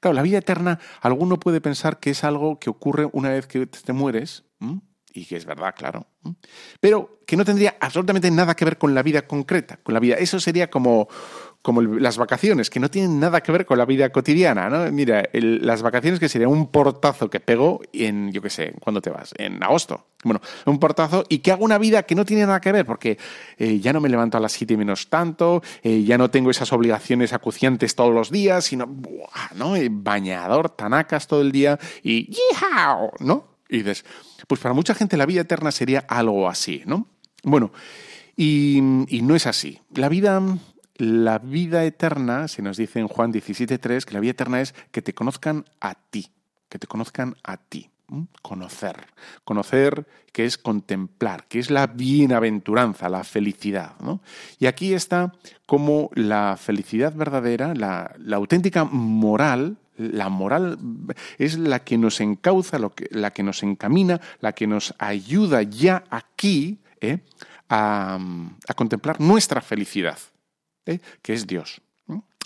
[0.00, 3.66] Claro, la vida eterna, alguno puede pensar que es algo que ocurre una vez que
[3.66, 4.44] te mueres,
[5.18, 6.06] y que es verdad, claro,
[6.80, 10.14] pero que no tendría absolutamente nada que ver con la vida concreta, con la vida.
[10.14, 11.08] Eso sería como,
[11.60, 14.90] como las vacaciones, que no tienen nada que ver con la vida cotidiana, ¿no?
[14.92, 19.10] Mira, las vacaciones que sería un portazo que pego en, yo qué sé, ¿cuándo te
[19.10, 19.34] vas?
[19.36, 20.06] En agosto.
[20.22, 23.18] Bueno, un portazo y que hago una vida que no tiene nada que ver, porque
[23.56, 26.72] eh, ya no me levanto a las siete menos tanto, eh, ya no tengo esas
[26.72, 29.54] obligaciones acuciantes todos los días, sino, ¡buah!
[29.56, 29.74] ¿no?
[29.74, 33.12] Eh, bañador, tanacas todo el día y ¡yihao!
[33.18, 33.57] ¿no?
[33.68, 34.04] Y dices,
[34.46, 37.06] pues para mucha gente la vida eterna sería algo así, ¿no?
[37.42, 37.72] Bueno,
[38.36, 38.78] y,
[39.08, 39.80] y no es así.
[39.94, 40.40] La vida
[40.98, 45.00] la vida eterna, se nos dice en Juan 17.3, que la vida eterna es que
[45.00, 46.32] te conozcan a ti,
[46.68, 47.88] que te conozcan a ti.
[48.40, 49.06] Conocer.
[49.44, 53.96] Conocer que es contemplar, que es la bienaventuranza, la felicidad.
[54.58, 55.34] Y aquí está
[55.66, 60.78] como la felicidad verdadera, la, auténtica moral, la moral
[61.36, 62.78] es la que nos encauza,
[63.10, 67.18] la que nos encamina, la que nos ayuda ya aquí ¿eh?
[67.68, 68.18] a
[68.74, 70.18] contemplar nuestra felicidad.
[70.88, 71.00] ¿eh?
[71.22, 71.80] que es Dios.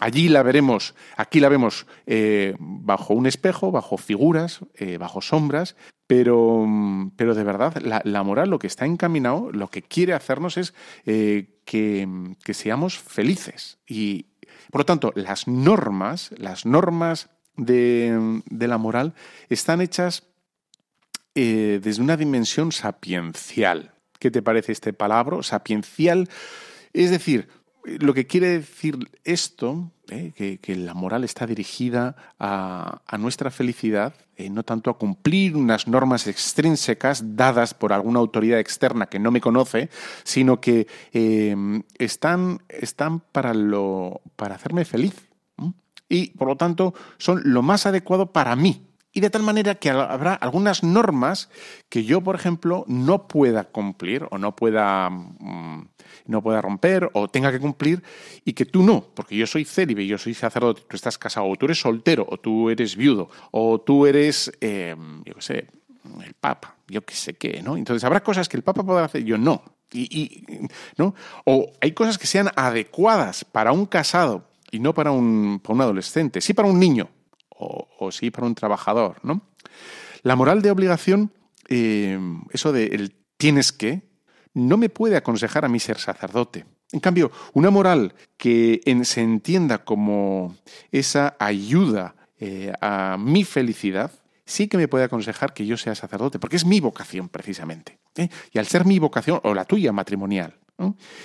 [0.01, 4.61] Allí la veremos, aquí la vemos eh, bajo un espejo, bajo figuras,
[4.99, 5.77] bajo sombras,
[6.09, 6.67] pero,
[7.15, 11.47] pero de verdad la, moral lo que está encaminado, lo que quiere hacernos es que,
[11.65, 13.79] que, seamos felices.
[13.87, 14.27] Y
[14.73, 19.15] por lo tanto, las normas, las normas de, la moral
[19.49, 20.25] están hechas
[21.35, 23.93] desde una dimensión sapiencial.
[24.19, 25.43] ¿Qué te parece este palabra?
[25.43, 26.29] Sapiencial.
[26.93, 27.49] Es decir,
[27.85, 34.51] lo que quiere decir esto, eh, que, la moral está dirigida a, nuestra felicidad, eh,
[34.51, 39.41] no tanto a cumplir unas normas extrínsecas dadas por alguna autoridad externa que no me
[39.41, 39.91] conoce,
[40.23, 41.57] sino que eh,
[41.99, 45.15] están, están para, lo, para hacerme feliz.
[46.13, 49.89] Y por lo tanto son lo más adecuado para mí, y de tal manera que
[49.89, 51.49] habrá algunas normas
[51.89, 55.89] que yo, por ejemplo, no pueda cumplir o no pueda, mm,
[56.27, 58.03] no pueda romper o tenga que cumplir
[58.45, 61.57] y que tú no, porque yo soy célibe, yo soy sacerdote, tú estás casado, o
[61.57, 64.95] tú eres soltero, o tú eres viudo, o tú eres, eh,
[65.25, 65.67] yo qué sé,
[66.23, 67.79] el Papa, yo qué sé qué, ¿no?
[67.79, 69.63] Entonces habrá cosas que el Papa podrá hacer, yo no.
[69.95, 70.47] Y,
[70.97, 71.15] ¿no?
[71.45, 75.81] O hay cosas que sean adecuadas para un casado y no para un, para un
[75.83, 77.09] adolescente, sí para un niño,
[77.51, 79.43] o, sí para un trabajador, ¿no?
[80.23, 81.33] La moral de obligación,
[81.69, 82.19] eh,
[82.51, 84.03] eso de el tienes que,
[84.55, 86.65] no me puede aconsejar a mí ser sacerdote.
[86.91, 90.57] En cambio, una moral que se entienda como
[90.91, 94.11] esa ayuda eh, a mi felicidad,
[94.45, 97.99] sí que me puede aconsejar que yo sea sacerdote, porque es mi vocación precisamente.
[98.17, 98.29] ¿eh?
[98.53, 100.59] Y al ser mi vocación, o la tuya matrimonial,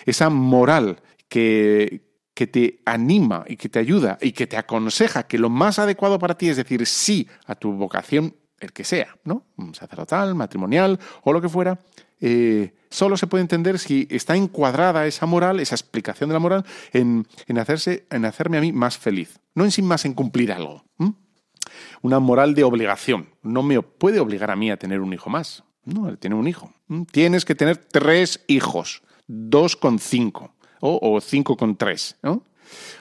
[0.05, 2.06] esa moral que,
[2.37, 6.19] que te anima y que te ayuda y que te aconseja que lo más adecuado
[6.19, 9.47] para ti es decir sí a tu vocación, el que sea, ¿no?
[9.73, 11.79] Sacerdotal, matrimonial o lo que fuera,
[12.21, 16.63] eh, solo se puede entender si está encuadrada esa moral, esa explicación de la moral,
[16.93, 17.25] en,
[17.57, 20.85] hacerse, en hacerme a mí más feliz, no en sin más en cumplir algo.
[22.03, 23.29] Una moral de obligación.
[23.41, 25.63] No me puede obligar a mí a tener un hijo más.
[25.85, 26.71] No, tener un hijo.
[27.11, 31.19] Tienes que tener tres hijos, dos con cinco o,
[31.57, 32.43] con tres, ¿no?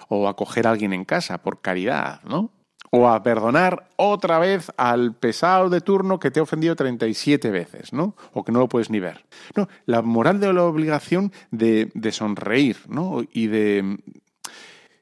[0.08, 2.50] O acoger a alguien en casa por caridad, ¿no?
[2.90, 7.92] O a perdonar otra vez al pesado de turno que te ha ofendido 37 veces,
[7.92, 8.14] ¿no?
[8.32, 9.24] O que no lo puedes ni ver.
[9.56, 13.22] No, la moral de la obligación de, de sonreír, ¿no?
[13.32, 13.98] Y de...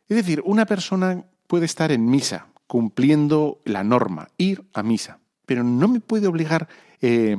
[0.09, 5.63] Es decir, una persona puede estar en misa, cumpliendo la norma, ir a misa, pero
[5.63, 6.69] no me puede obligar
[7.01, 7.37] eh,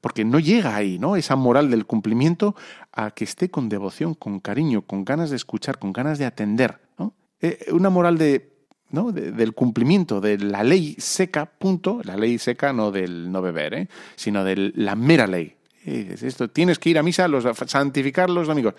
[0.00, 1.16] porque no llega ahí, ¿no?
[1.16, 2.54] Esa moral del cumplimiento
[2.96, 6.80] a que esté con devoción, con cariño, con ganas de escuchar, con ganas de atender,
[6.98, 7.12] ¿no?
[7.40, 8.56] Eh, una moral de,
[8.90, 9.12] ¿no?
[9.12, 13.88] del cumplimiento de la ley seca, punto, la ley seca no del no beber, ¿eh?
[14.16, 15.54] sino de la mera ley.
[15.84, 18.74] Esto, tienes que ir a misa, los, santificar los amigos.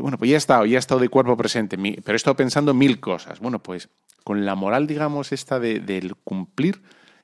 [0.00, 2.72] bueno, pues ya he estado, ya he estado de cuerpo presente, pero he estado pensando
[2.72, 3.40] mil cosas.
[3.40, 3.90] Bueno, pues
[4.24, 6.80] con la moral, digamos, esta de, del cumplir,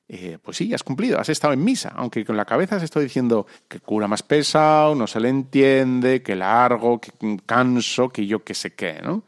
[0.06, 3.02] eh, pues sí, has cumplido, has estado en misa, aunque con la cabeza has estado
[3.02, 7.10] diciendo que cura más pesado, no se le entiende, que largo, que
[7.46, 9.24] canso, que yo qué sé qué, ¿no?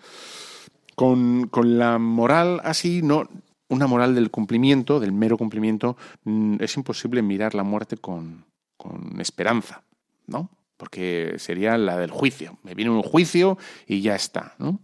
[0.95, 3.29] Con, la moral así, no,
[3.69, 8.45] una moral del cumplimiento, del mero cumplimiento, mm, es imposible mirar la muerte con,
[8.77, 9.83] con esperanza,
[10.27, 10.51] ¿no?
[10.77, 12.59] Porque sería la del juicio.
[12.63, 14.81] Me viene un juicio y ya está, ¿no?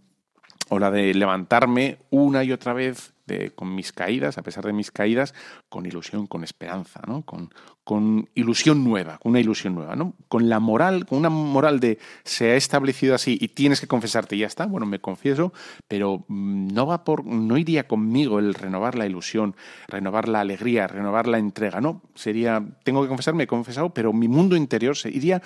[0.73, 3.13] O la de levantarme una y otra vez
[3.55, 5.33] con mis caídas, a pesar de mis caídas,
[5.69, 7.23] con ilusión, con esperanza, ¿no?
[7.23, 10.15] con, ilusión nueva, con una ilusión nueva, ¿no?
[10.27, 14.35] con la moral, con una moral de se ha establecido así y tienes que confesarte
[14.35, 15.53] y ya está, bueno, me confieso,
[15.87, 19.55] pero mm, no va por, no iría conmigo el renovar la ilusión,
[19.87, 24.27] renovar la alegría, renovar la entrega, no, sería, tengo que confesarme, he confesado, pero mi
[24.27, 25.41] mundo interior se iría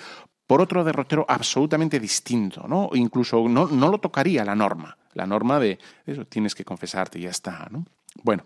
[0.46, 2.88] por otro derrotero absolutamente distinto, ¿no?
[2.94, 7.22] Incluso no, no lo tocaría la norma la norma de eso, tienes que confesarte y
[7.22, 7.68] ya está.
[7.70, 7.84] ¿no?
[8.22, 8.44] Bueno,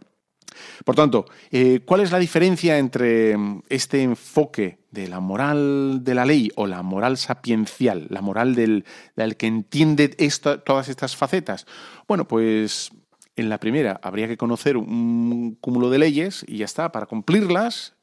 [0.84, 6.14] por tanto, eh, ¿cuál es la diferencia entre mm, este enfoque de la moral de
[6.14, 8.84] la ley o la moral sapiencial, la moral del,
[9.36, 10.08] que entiende
[10.64, 11.66] todas estas facetas?
[12.08, 12.90] Bueno, pues
[13.36, 17.94] en la primera habría que conocer un cúmulo de leyes y ya está, para cumplirlas.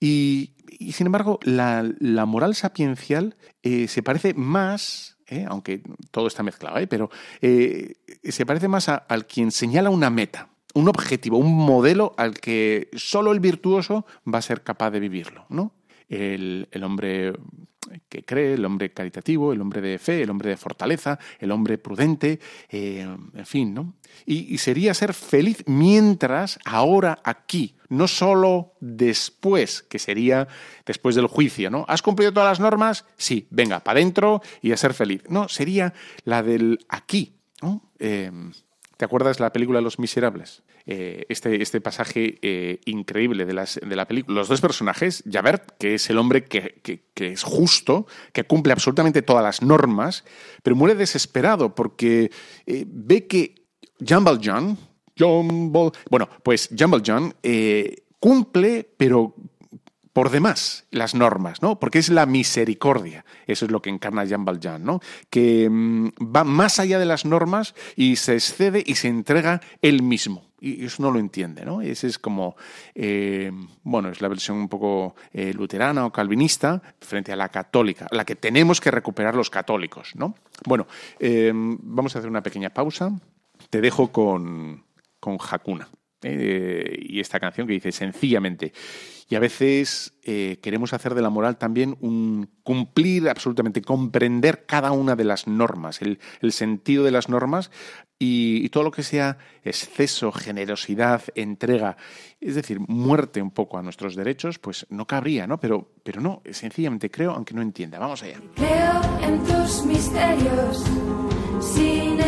[0.00, 0.54] Y,
[0.92, 1.84] sin embargo, la,
[2.26, 5.46] moral sapiencial eh, se parece más ¿eh?
[5.48, 6.86] aunque todo está mezclado, ¿eh?
[6.86, 12.34] pero eh, se parece más al quien señala una meta, un objetivo, un modelo al
[12.34, 15.72] que solo el virtuoso va a ser capaz de vivirlo, ¿no?
[16.08, 17.32] El, hombre
[18.08, 21.78] que cree, el hombre caritativo, el hombre de fe, el hombre de fortaleza, el hombre
[21.78, 23.94] prudente, en fin, ¿no?
[24.24, 30.48] y, sería ser feliz mientras, ahora, aquí, no solo después, que sería
[30.86, 31.84] después del juicio, ¿no?
[31.88, 33.04] ¿Has cumplido todas las normas?
[33.16, 35.22] Sí, venga, para adentro y a ser feliz.
[35.28, 35.92] No, sería
[36.24, 37.90] la del aquí, ¿no?
[37.98, 38.52] Em,
[38.96, 40.62] ¿Te acuerdas la película Los Miserables?
[40.86, 44.38] Eh, este, este pasaje eh, increíble de, de la película.
[44.38, 46.82] Los dos personajes, Javert, que es el hombre que,
[47.14, 50.24] es justo, que cumple absolutamente todas las normas,
[50.62, 52.30] pero muere desesperado porque
[52.66, 53.66] eh, ve que
[54.00, 54.76] Jumble John,
[56.10, 59.34] bueno, pues John eh, cumple, pero
[60.12, 61.78] por demás las normas, ¿no?
[61.78, 63.24] Porque es la misericordia.
[63.46, 65.00] Eso es lo que encarna Jean Valjean, ¿no?
[65.30, 70.02] Que mm, va más allá de las normas y se excede y se entrega él
[70.02, 70.44] mismo.
[70.60, 71.82] Y eso no lo entiende, ¿no?
[71.82, 72.54] Ese es como,
[72.94, 73.50] eh,
[73.82, 78.24] bueno, es la versión un poco eh, luterana o calvinista frente a la católica, la
[78.24, 80.36] que tenemos que recuperar los católicos, ¿no?
[80.64, 80.86] Bueno,
[81.18, 83.12] vamos a hacer una pequeña pausa
[83.70, 84.84] te dejo con,
[85.20, 85.88] con Hakuna.
[86.22, 88.72] Eh, y esta canción que dice sencillamente.
[89.28, 94.92] Y a veces eh, queremos hacer de la moral también un cumplir absolutamente, comprender cada
[94.92, 96.18] una de las normas, el,
[96.52, 97.70] sentido de las normas
[98.18, 101.96] y, todo lo que sea exceso, generosidad, entrega,
[102.40, 105.58] es decir, muerte un poco a nuestros derechos, pues no cabría, ¿no?
[105.58, 107.98] Pero, pero no, sencillamente creo, aunque no entienda.
[107.98, 108.38] Vamos allá.
[108.54, 110.84] Creo en tus misterios,
[111.58, 112.20] sin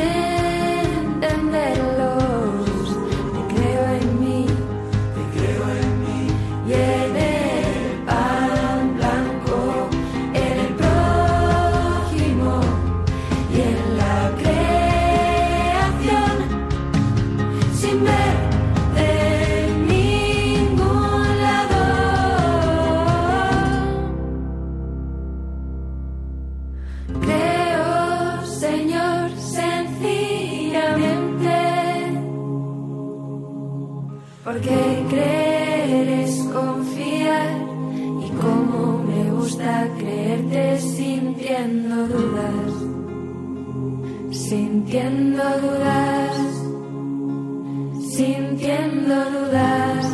[42.08, 42.72] dudas,
[44.30, 46.36] sintiendo dudas,
[48.16, 50.13] sintiendo dudas.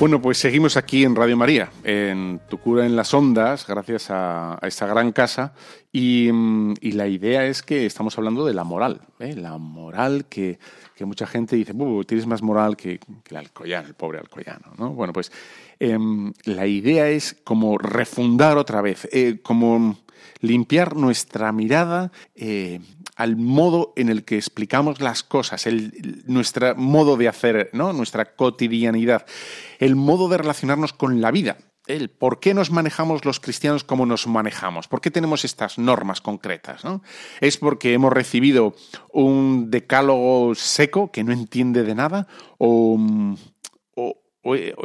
[0.00, 4.58] Bueno, pues seguimos aquí en Radio María, en Tu cura en las ondas, gracias a,
[4.62, 5.52] esta gran casa.
[5.92, 9.34] Y, mm, y la idea es que estamos hablando de la moral, ¿eh?
[9.34, 10.58] la moral que,
[10.96, 12.98] que mucha gente dice, "Bu, tienes más moral que,
[13.28, 14.72] el alcoyano, el pobre alcoyano.
[14.78, 14.94] ¿no?
[14.94, 15.30] Bueno, pues
[15.78, 19.98] em, la idea es como refundar otra vez, eh, como
[20.40, 22.80] limpiar nuestra mirada eh,
[23.16, 25.68] al modo en el que explicamos las cosas,
[26.24, 27.92] nuestro modo de hacer, ¿no?
[27.92, 29.26] nuestra cotidianidad,
[29.80, 31.56] el modo de relacionarnos con la vida.
[31.86, 36.20] El por qué nos manejamos los cristianos como nos manejamos, por qué tenemos estas normas
[36.20, 36.84] concretas.
[36.84, 37.02] ¿no?
[37.40, 38.76] ¿Es porque hemos recibido
[39.12, 42.28] un decálogo seco que no entiende de nada
[42.58, 42.96] o,
[43.96, 44.16] o,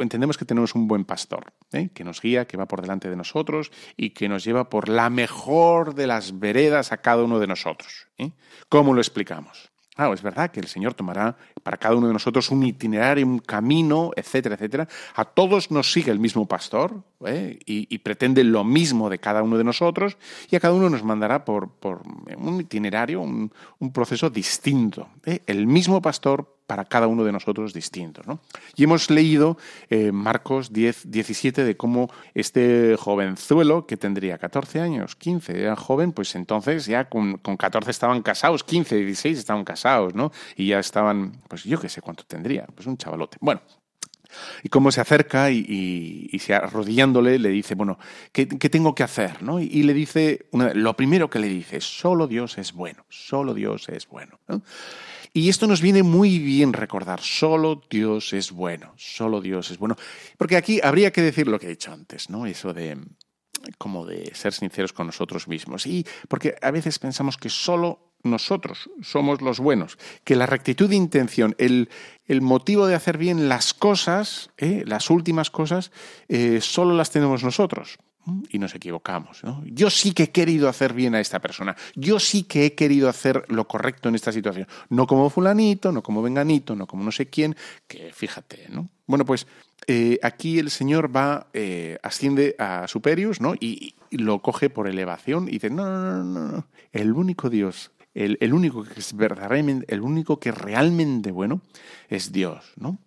[0.00, 1.90] entendemos que tenemos un buen pastor ¿eh?
[1.94, 5.10] que nos guía, que va por delante de nosotros y que nos lleva por la
[5.10, 8.08] mejor de las veredas a cada uno de nosotros.
[8.16, 8.32] ¿eh?
[8.68, 9.70] ¿Cómo lo explicamos?
[9.96, 13.38] Claro, es verdad que el Señor tomará para cada uno de nosotros un itinerario, un
[13.38, 14.86] camino, etcétera, etcétera.
[15.14, 17.58] A todos nos sigue el mismo pastor ¿eh?
[17.64, 20.18] y, pretende lo mismo de cada uno de nosotros
[20.50, 22.02] y a cada uno nos mandará por, por
[22.36, 25.08] un itinerario, un, un proceso distinto.
[25.24, 25.40] ¿eh?
[25.46, 28.26] El mismo pastor para cada uno de nosotros distintos.
[28.26, 28.40] ¿no?
[28.74, 29.56] Y hemos leído
[29.88, 36.12] eh, Marcos 10, 17 de cómo este jovenzuelo, que tendría 14 años, 15, era joven,
[36.12, 40.32] pues entonces ya con, con 14 estaban casados, 15, 16 estaban casados, ¿no?
[40.56, 43.38] Y ya estaban, pues yo qué sé cuánto tendría, pues un chavalote.
[43.40, 43.60] Bueno,
[44.62, 47.98] y cómo se acerca y, se arrodillándole le dice, bueno,
[48.32, 49.42] ¿qué, tengo que hacer?
[49.42, 49.60] ¿no?
[49.60, 54.06] Y, le dice, lo primero que le dice, solo Dios es bueno, solo Dios es
[54.08, 54.38] bueno.
[54.48, 54.62] ¿no?
[55.32, 59.96] Y esto nos viene muy bien recordar, solo Dios es bueno, solo Dios es bueno.
[60.38, 62.46] Porque aquí habría que decir lo que he dicho antes, ¿no?
[62.46, 62.96] Eso de
[63.78, 65.86] como de ser sinceros con nosotros mismos.
[65.86, 70.96] Y porque a veces pensamos que solo nosotros somos los buenos, que la rectitud de
[70.96, 71.88] intención, el,
[72.26, 74.82] el motivo de hacer bien las cosas, ¿eh?
[74.86, 75.92] las últimas cosas,
[76.28, 77.98] eh, solo las tenemos nosotros
[78.50, 79.42] y nos equivocamos.
[79.66, 81.76] Yo sí que he querido hacer bien a esta persona.
[81.94, 84.66] Yo sí que he querido hacer lo correcto en esta situación.
[84.88, 87.54] No como fulanito, no como venganito, no como no sé quién,
[87.86, 88.88] que fíjate, ¿no?
[89.06, 89.46] Bueno, pues
[89.86, 91.46] eh, aquí el Señor va,
[92.02, 93.54] asciende a Superius, ¿no?
[93.54, 96.66] Y, y, lo coge por elevación y dice, no, no, no, no, no.
[96.92, 101.60] el único Dios, el, el único que es verdaderamente, el único que realmente bueno
[102.08, 102.98] es Dios, ¿no?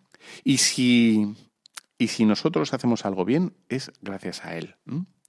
[0.43, 1.35] Y si
[2.01, 4.75] y si nosotros hacemos algo bien, es gracias a Él,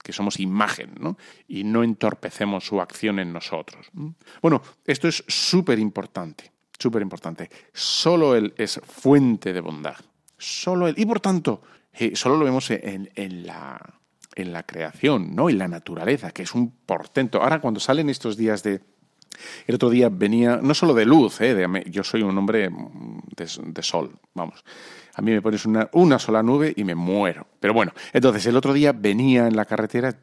[0.05, 1.19] que somos imagen, ¿no?
[1.49, 3.89] Y no entorpecemos su acción en nosotros.
[3.93, 4.15] ¿no?
[4.41, 7.51] Bueno, esto es súper importante, súper importante.
[7.75, 9.97] Solo Él es fuente de bondad.
[10.39, 10.95] Solo Él.
[10.97, 11.61] Y por tanto,
[11.93, 13.99] eh, solo lo vemos en, en, la,
[14.37, 15.51] en la creación, ¿no?
[15.51, 17.43] En la naturaleza, que es un portento.
[17.43, 18.81] Ahora, cuando salen estos días de,
[19.67, 21.55] el otro día venía, no solo de luz, ¿eh?
[21.55, 22.71] de, yo soy un hombre
[23.37, 24.65] de, de sol, vamos.
[25.15, 27.47] A mí me pones una, una, sola nube y me muero.
[27.59, 30.17] Pero bueno, entonces el otro día venía en la carretera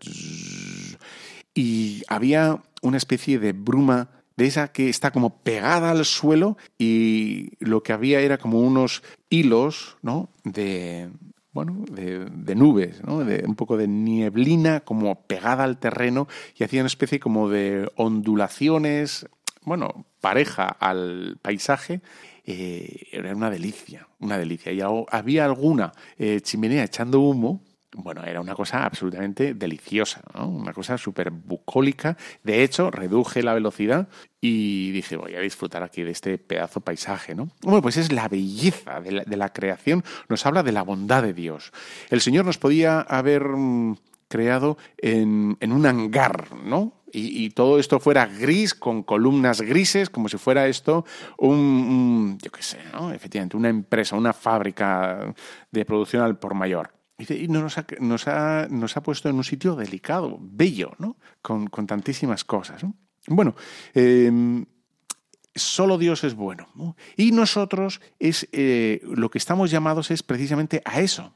[1.53, 7.51] y había una especie de bruma de esa que está como pegada al suelo y
[7.60, 10.30] lo que había era como unos hilos, ¿no?
[10.43, 11.10] De,
[11.58, 13.26] bueno, de, nubes, ¿no?
[13.26, 17.91] de un poco de nieblina como pegada al terreno y hacía una especie como de
[17.95, 19.28] ondulaciones,
[19.64, 22.01] bueno, pareja al paisaje
[22.45, 24.72] eh, era una delicia, una delicia.
[24.72, 27.64] Y había alguna eh, chimenea echando humo,
[27.97, 30.47] bueno, era una cosa absolutamente deliciosa, ¿no?
[30.47, 32.15] una cosa súper bucólica.
[32.43, 34.07] De hecho, reduje la velocidad
[34.39, 37.33] y dije, voy a disfrutar aquí de este pedazo paisaje.
[37.33, 37.49] ¿no?
[37.61, 41.71] Bueno, pues es la belleza de la, creación, nos habla de la bondad de Dios.
[42.09, 43.95] El Señor nos podía haber mmm,
[44.27, 46.93] creado en, un hangar, ¿no?
[47.11, 51.03] Y, todo esto fuera gris, con columnas grises, como si fuera esto
[51.37, 53.11] un yo qué sé, ¿no?
[53.11, 55.33] efectivamente, una empresa, una fábrica
[55.71, 56.96] de producción al por mayor.
[57.18, 61.18] Y nos ha, nos, ha, nos ha puesto en un sitio delicado, bello, ¿no?
[61.41, 62.84] Con, con tantísimas cosas.
[62.84, 62.95] ¿no?
[63.28, 63.55] Bueno,
[63.95, 64.32] eh,
[65.55, 66.68] solo Dios es bueno.
[66.76, 66.95] ¿no?
[67.15, 71.34] Y nosotros es eh, lo que estamos llamados es precisamente a eso,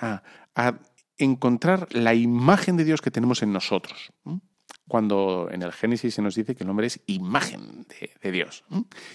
[0.00, 0.22] a,
[0.54, 0.78] a
[1.16, 4.12] encontrar la imagen de Dios que tenemos en nosotros.
[4.24, 4.42] ¿no?
[4.88, 7.86] cuando en el Génesis se nos dice que el hombre es imagen
[8.22, 8.64] de, Dios.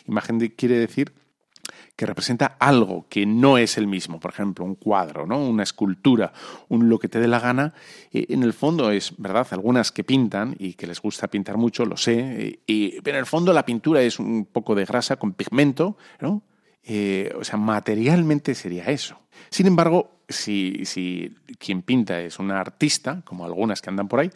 [0.06, 1.14] Imagen quiere decir
[2.02, 5.48] que representa algo que no es el mismo, por ejemplo, un cuadro, ¿no?
[5.48, 6.34] una escultura,
[6.68, 7.76] un lo que te dé la gana,
[8.12, 9.46] eh, en el fondo es, ¿verdad?
[9.52, 13.20] Algunas que pintan y que les gusta pintar mucho, lo sé, eh, y, pero en
[13.20, 16.42] el fondo la pintura es un poco de grasa con pigmento, ¿no?
[16.84, 19.20] Eh, o sea, materialmente sería eso.
[19.52, 24.32] Sin embargo, si, si, quien pinta es una artista, como algunas que andan por ahí,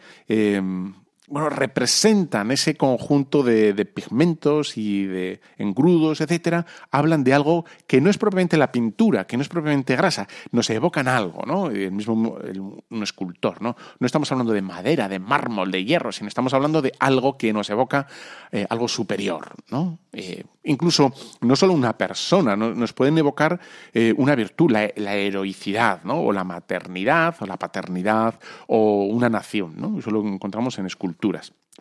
[1.28, 8.00] bueno, representan ese conjunto de, de, pigmentos y de engrudos, etcétera, hablan de algo que
[8.00, 11.70] no es propiamente la pintura, que no es propiamente grasa, nos evocan algo, ¿no?
[11.70, 13.76] El mismo un escultor, ¿no?
[13.98, 17.52] No estamos hablando de madera, de mármol, de hierro, sino estamos hablando de algo que
[17.52, 18.06] nos evoca
[18.52, 19.98] eh, algo superior, ¿no?
[20.12, 22.74] Eh, incluso no solo una persona, ¿no?
[22.74, 23.60] nos pueden evocar
[23.92, 26.20] eh, una virtud, la, la, heroicidad, ¿no?
[26.20, 29.98] O la maternidad, o la paternidad, o una nación, ¿no?
[29.98, 30.86] Eso lo encontramos en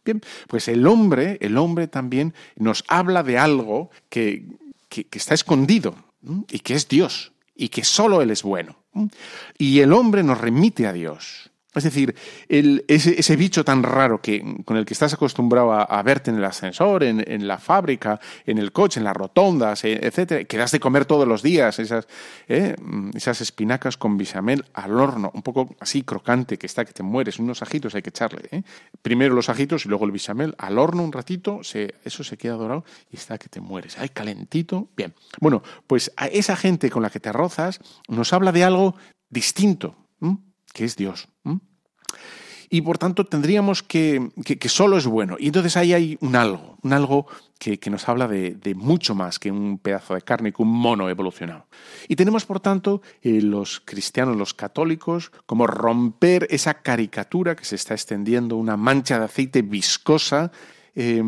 [0.03, 4.45] Bien, pues el hombre, el hombre también nos habla de algo que,
[4.89, 5.95] que, que está escondido
[6.49, 8.75] y que es Dios y que solo Él es bueno.
[9.57, 11.51] Y el hombre nos remite a Dios.
[11.75, 12.15] Es decir,
[12.47, 17.03] ese, bicho tan raro que, con el que estás acostumbrado a, verte en el ascensor,
[17.03, 21.27] en, la fábrica, en el coche, en las rotondas, etcétera, que das de comer todos
[21.27, 22.07] los días, esas,
[22.47, 22.75] eh,
[23.13, 27.39] esas espinacas con bichamel al horno, un poco así crocante, que está que te mueres,
[27.39, 28.47] unos ajitos hay que echarle.
[28.51, 28.63] ¿eh?
[29.01, 32.53] Primero los ajitos y luego el bichamel al horno un ratito, se, eso se queda
[32.53, 33.97] dorado y está que te mueres.
[33.97, 34.87] Ay, calentito.
[34.95, 35.13] Bien.
[35.41, 38.95] Bueno, pues a esa gente con la que te rozas nos habla de algo
[39.29, 40.04] distinto.
[40.75, 41.29] Que es Dios.
[42.69, 45.37] Y por tanto tendríamos que, que, solo es bueno.
[45.39, 49.15] Y entonces ahí hay un algo, un algo que, que nos habla de, de, mucho
[49.15, 51.67] más que un pedazo de carne, que un mono evolucionado.
[52.09, 57.75] Y tenemos, por tanto, eh, los cristianos, los católicos, como romper esa caricatura que se
[57.75, 60.51] está extendiendo, una mancha de aceite viscosa,
[60.95, 61.23] eh,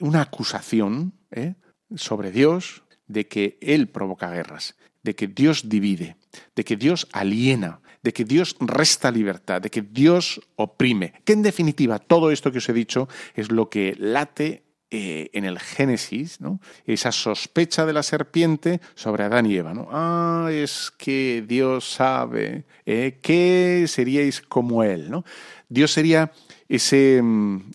[0.00, 1.54] una acusación ¿eh?
[1.94, 6.16] sobre Dios de que Él provoca guerras, de que Dios divide,
[6.54, 11.12] de que Dios aliena, de que Dios resta libertad, de que Dios oprime.
[11.24, 15.44] Que en definitiva todo esto que os he dicho es lo que late eh, en
[15.44, 16.38] el Génesis,
[16.86, 19.74] esa sospecha de la serpiente sobre Adán y Eva.
[19.74, 19.88] ¿no?
[19.90, 25.10] Ah, es que Dios sabe eh, que seríais como Él.
[25.10, 25.24] ¿no?
[25.68, 26.30] Dios sería
[26.68, 27.20] ese,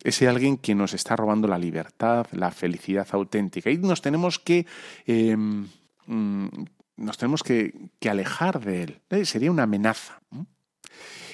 [0.06, 3.70] ese alguien que nos está robando la libertad, la felicidad auténtica.
[3.70, 4.66] Y nos tenemos que...
[5.06, 5.36] Eh,
[7.02, 9.02] nos tenemos que, que alejar de él.
[9.10, 9.26] ¿Eh?
[9.26, 10.22] Sería una amenaza.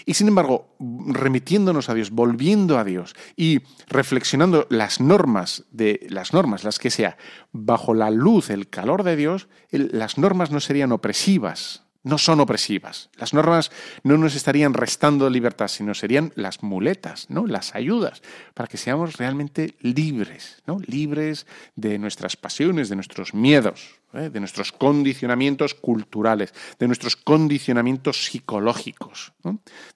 [0.07, 6.31] Y sin embargo, remitiéndonos a Dios, volviendo a Dios y reflexionando las normas de las
[6.31, 7.17] normas, las que sea,
[7.51, 13.09] bajo la luz, el calor de Dios, las normas no serían opresivas, no son opresivas.
[13.17, 13.71] Las normas
[14.03, 17.45] no nos estarían restando libertad, sino serían las muletas, ¿no?
[17.47, 18.21] Las ayudas
[18.53, 20.79] para que seamos realmente libres, ¿no?
[20.85, 21.45] Libres
[21.75, 24.29] de nuestras pasiones, de nuestros miedos, ¿eh?
[24.29, 29.33] de nuestros condicionamientos culturales, de nuestros condicionamientos psicológicos.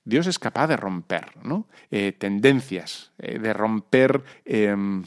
[0.04, 1.68] Dios es capaz de romper ¿no?
[1.90, 5.04] eh, tendencias, eh, de romper em,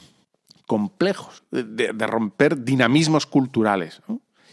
[0.65, 4.01] complejos, de, romper dinamismos culturales.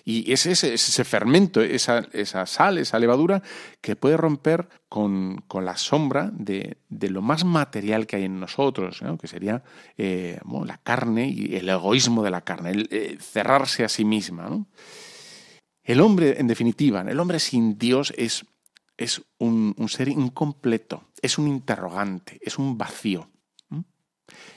[0.05, 3.43] Y es ese, ese fermento, esa, esa, sal, esa levadura,
[3.81, 8.41] que puede romper con, con la sombra de, de, lo más material que hay en
[8.41, 9.17] nosotros, ¿no?
[9.19, 9.63] que sería
[9.97, 14.67] eh, la carne y el egoísmo de la carne, el eh, cerrarse a sí misma.
[15.85, 18.45] El hombre, en definitiva, el hombre sin Dios es,
[18.97, 23.32] es un ser incompleto, es un interrogante, es un vacío.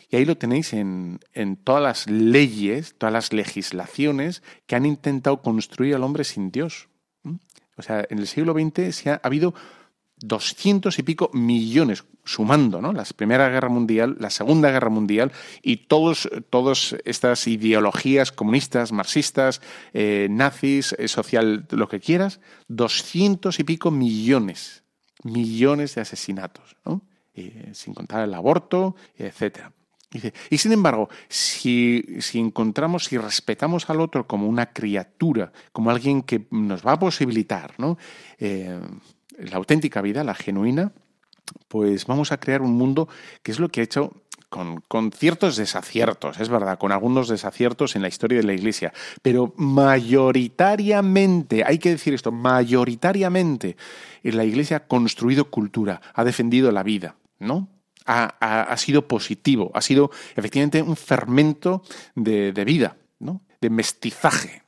[0.10, 5.42] Y ahí lo tenéis en, en, todas las leyes, todas las legislaciones que han intentado
[5.42, 6.88] construir al hombre sin Dios.
[7.78, 9.54] O sea, en el siglo XX se ha, ha habido
[10.18, 12.94] doscientos y pico millones, sumando ¿no?
[12.94, 15.32] la Primera Guerra Mundial, la Segunda Guerra Mundial
[15.62, 19.62] y todas todos estas ideologías comunistas, marxistas,
[19.94, 24.84] eh, nazis, eh, social, lo que quieras, doscientos y pico millones,
[25.24, 26.76] millones de asesinatos,
[27.34, 29.72] eh, sin contar el aborto, etcétera.
[30.50, 32.04] Y sin embargo, si,
[32.34, 37.76] encontramos, si respetamos al otro como una criatura, como alguien que nos va a posibilitar
[38.40, 38.80] eh,
[39.38, 40.92] la auténtica vida, la genuina,
[41.68, 43.08] pues vamos a crear un mundo
[43.44, 44.14] que es lo que ha hecho
[44.50, 48.94] con, con, ciertos desaciertos, es verdad, con algunos desaciertos en la historia de la Iglesia,
[49.22, 53.76] pero mayoritariamente, hay que decir esto, mayoritariamente
[54.24, 57.68] la Iglesia ha construido cultura, ha defendido la vida, ¿no?
[58.06, 61.82] Ha, ha, ha, sido positivo, ha sido efectivamente un fermento
[62.14, 63.42] de, vida, ¿no?
[63.60, 64.62] de mestizaje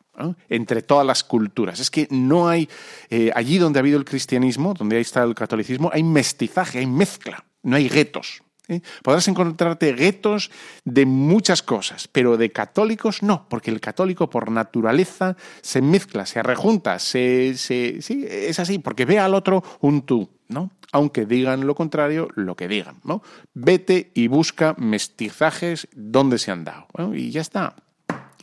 [0.49, 1.79] entre todas las culturas.
[1.79, 2.67] Es que no hay,
[3.09, 6.87] eh, allí donde ha habido el cristianismo, donde ahí está el catolicismo, hay mestizaje, hay
[6.87, 8.41] mezcla, no hay guetos.
[8.67, 8.81] ¿Eh?
[9.03, 10.51] Podrás encontrarte guetos
[10.85, 16.43] de muchas cosas, pero de católicos no, porque el católico por naturaleza se mezcla, se
[16.43, 20.71] rejunta, se, se, sí, es así, porque ve al otro un tú, ¿no?
[20.91, 23.21] aunque digan lo contrario, lo que digan, ¿no?
[23.53, 27.75] Vete y busca mestizajes donde se han dado, y ya está.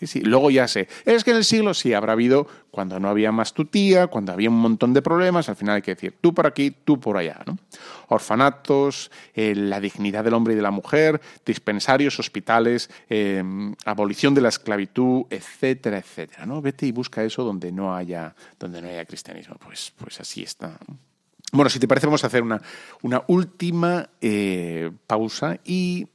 [0.03, 0.21] Sí.
[0.21, 3.55] Luego ya sé, es que en el siglo sí habrá habido cuando no había más
[3.55, 6.47] tu tía, cuando había un montón de problemas, al final hay que decir tú por
[6.47, 7.57] aquí, tú por allá, ¿no?
[8.09, 13.43] Orfanatos, eh, la dignidad del hombre y de la mujer, dispensarios, hospitales, eh,
[13.85, 16.61] abolición de la esclavitud, etcétera, etcétera, ¿no?
[16.61, 19.57] Vete y busca eso donde no haya, donde no haya cristianismo.
[19.57, 20.79] Pues, pues así está.
[20.89, 20.99] ¿no?
[21.55, 22.61] Bueno, si te parece, vamos a hacer una,
[23.03, 26.09] una última eh, pausa y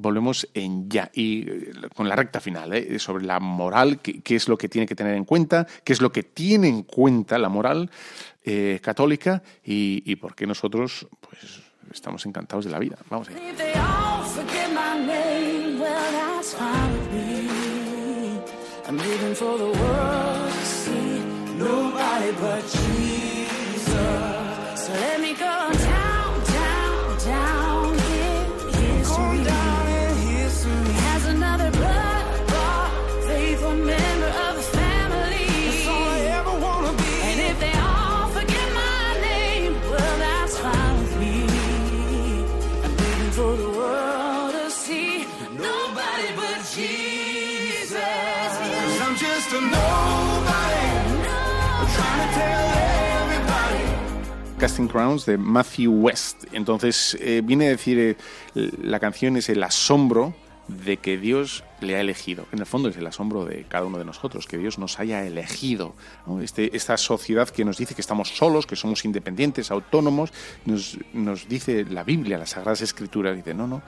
[0.00, 2.98] volvemos en ya y eh, con la recta final ¿eh?
[2.98, 6.00] sobre la moral, qué, qué, es lo que tiene que tener en cuenta, qué es
[6.00, 7.90] lo que tiene en cuenta la moral
[8.44, 11.60] eh, católica y, y, por qué nosotros pues
[11.92, 12.96] estamos encantados de la vida.
[13.10, 13.38] Vamos allá.
[19.36, 19.86] So
[54.66, 56.46] Casting Crowns de Matthew West.
[56.50, 58.16] Entonces eh, viene a decir, eh,
[58.82, 60.34] la canción es el asombro
[60.66, 62.46] de que Dios le ha elegido.
[62.50, 65.24] En el fondo es el asombro de cada uno de nosotros, que Dios nos haya
[65.24, 65.94] elegido.
[66.42, 70.32] Este, esta sociedad que nos dice que estamos solos, que somos independientes, autónomos,
[70.64, 73.82] nos, nos dice la Biblia, las Sagradas Escrituras, dice, no, no,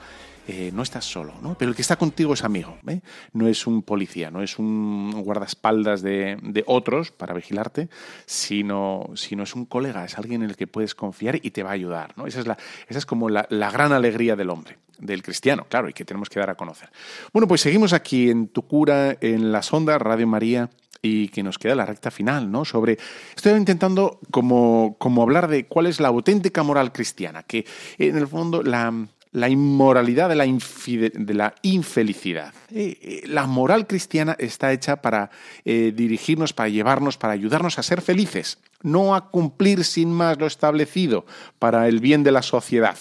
[0.51, 1.55] eh, no estás solo, ¿no?
[1.59, 3.01] pero el que está contigo es amigo, ¿eh?
[3.33, 7.87] no es un policía, no es un guardaespaldas de, de otros para vigilarte,
[8.25, 11.69] sino, sino, es un colega, es alguien en el que puedes confiar y te va
[11.69, 12.17] a ayudar.
[12.17, 12.25] ¿no?
[12.25, 15.87] Esa, es la, esa es como la, la gran alegría del hombre, del cristiano, claro,
[15.87, 16.89] y que tenemos que dar a conocer.
[17.31, 20.71] Bueno, pues seguimos aquí en Tu Cura, en la Sonda, Radio María,
[21.03, 22.65] y que nos queda la recta final, ¿no?
[22.65, 22.97] Sobre.
[23.35, 27.65] Estoy intentando como, como hablar de cuál es la auténtica moral cristiana, que
[27.99, 28.91] en el fondo la,
[29.31, 32.53] la inmoralidad de la, de la infelicidad.
[32.71, 35.29] Eh, eh, la moral cristiana está hecha para
[35.65, 40.47] eh, dirigirnos, para llevarnos, para ayudarnos a ser felices, no a cumplir sin más lo
[40.47, 41.25] establecido
[41.59, 42.97] para el bien de la sociedad.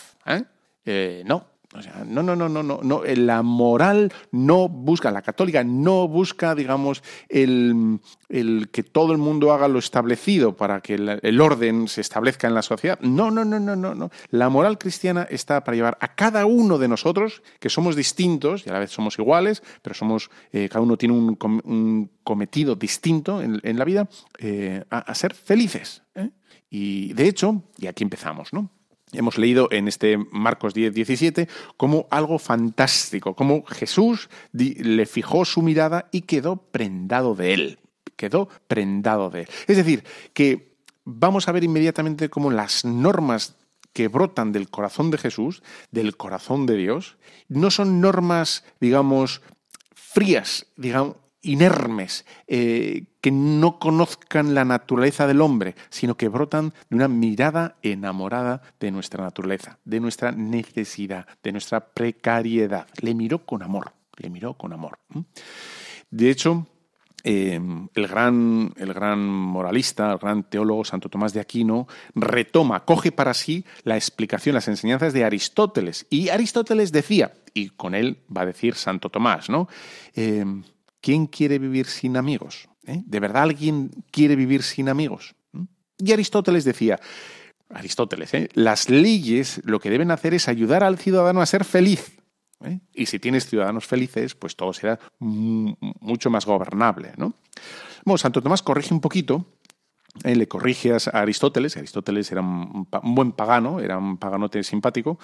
[1.25, 1.47] no,
[2.07, 3.03] no, no, no, no, no, no.
[3.05, 9.53] La moral no busca, la católica no busca, digamos, el, el que todo el mundo
[9.53, 12.99] haga lo establecido para que el, orden se establezca en la sociedad.
[13.01, 14.11] No, no, no, no, no, no.
[14.31, 18.71] La moral cristiana está para llevar a cada uno de nosotros, que somos distintos y
[18.71, 23.79] a la vez somos iguales, pero somos, eh, cada uno tiene un, cometido distinto en,
[23.79, 24.09] la vida,
[24.39, 26.03] eh, a, ser felices.
[26.15, 26.31] ¿eh?
[26.69, 28.71] Y de hecho, y aquí empezamos, ¿no?
[29.13, 35.63] Hemos leído en este Marcos 10, 17 como algo fantástico, como Jesús le fijó su
[35.63, 37.79] mirada y quedó prendado de él,
[38.17, 39.49] quedó prendado de él.
[39.67, 43.57] Es decir, que vamos a ver inmediatamente cómo las normas
[43.93, 47.17] que brotan del corazón de Jesús, del corazón de Dios,
[47.49, 49.43] no son normas, digamos,
[49.95, 56.97] frías, digamos, inermes, eh, que no conozcan la naturaleza del hombre, sino que brotan de
[56.97, 62.87] una mirada enamorada de nuestra naturaleza, de nuestra necesidad, de nuestra precariedad.
[63.01, 64.99] Le miró con amor, le miró con amor.
[66.11, 66.67] De hecho,
[67.25, 67.61] eh,
[67.95, 73.35] el, gran, el gran moralista, el gran teólogo Santo Tomás de Aquino retoma, coge para
[73.35, 76.07] sí la explicación, las enseñanzas de Aristóteles.
[76.11, 79.69] Y Aristóteles decía, y con él va a decir Santo Tomás, ¿no?
[80.15, 80.45] Eh,
[81.01, 82.69] ¿Quién quiere vivir sin amigos?
[82.87, 83.03] ¿Eh?
[83.05, 85.35] ¿De verdad alguien quiere vivir sin amigos?
[85.53, 85.65] ¿Mm?
[85.99, 86.99] Y Aristóteles decía,
[87.71, 88.49] Aristóteles, ¿eh?
[88.55, 92.19] las leyes lo que deben hacer es ayudar al ciudadano a ser feliz.
[92.65, 92.81] ¿eh?
[92.95, 97.13] Y si tienes ciudadanos felices, pues todo será mucho más gobernable.
[97.17, 97.35] ¿no?
[98.05, 99.47] Bueno, Santo Tomás corrige un poquito
[100.25, 105.19] le corrige a Aristóteles, Aristóteles era un, buen pagano, era un paganote simpático,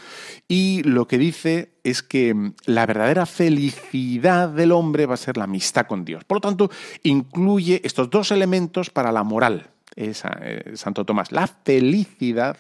[0.49, 5.45] y lo que dice es que la verdadera felicidad del hombre va a ser la
[5.45, 6.25] amistad con Dios.
[6.25, 6.71] Por lo tanto,
[7.03, 12.57] incluye estos dos elementos para la moral, es, eh, Santo Tomás, la felicidad.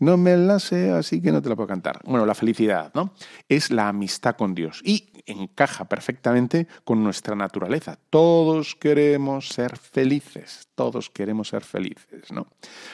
[0.00, 2.00] No me la sé, así que no te la puedo cantar.
[2.04, 3.12] Bueno, la felicidad, ¿no?
[3.48, 4.80] Es la amistad con Dios.
[4.84, 7.98] Y encaja perfectamente con nuestra naturaleza.
[8.10, 12.46] Todos queremos ser felices, todos queremos ser felices, ¿no?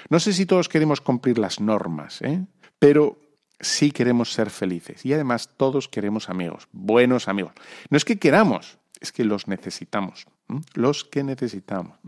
[0.08, 2.44] No sé si todos queremos cumplir las normas, ¿eh?
[2.78, 3.18] pero
[3.60, 7.52] sí queremos ser felices y además todos queremos amigos, buenos amigos.
[7.90, 10.26] No es que queramos, es que los necesitamos,
[10.74, 11.98] los que necesitamos.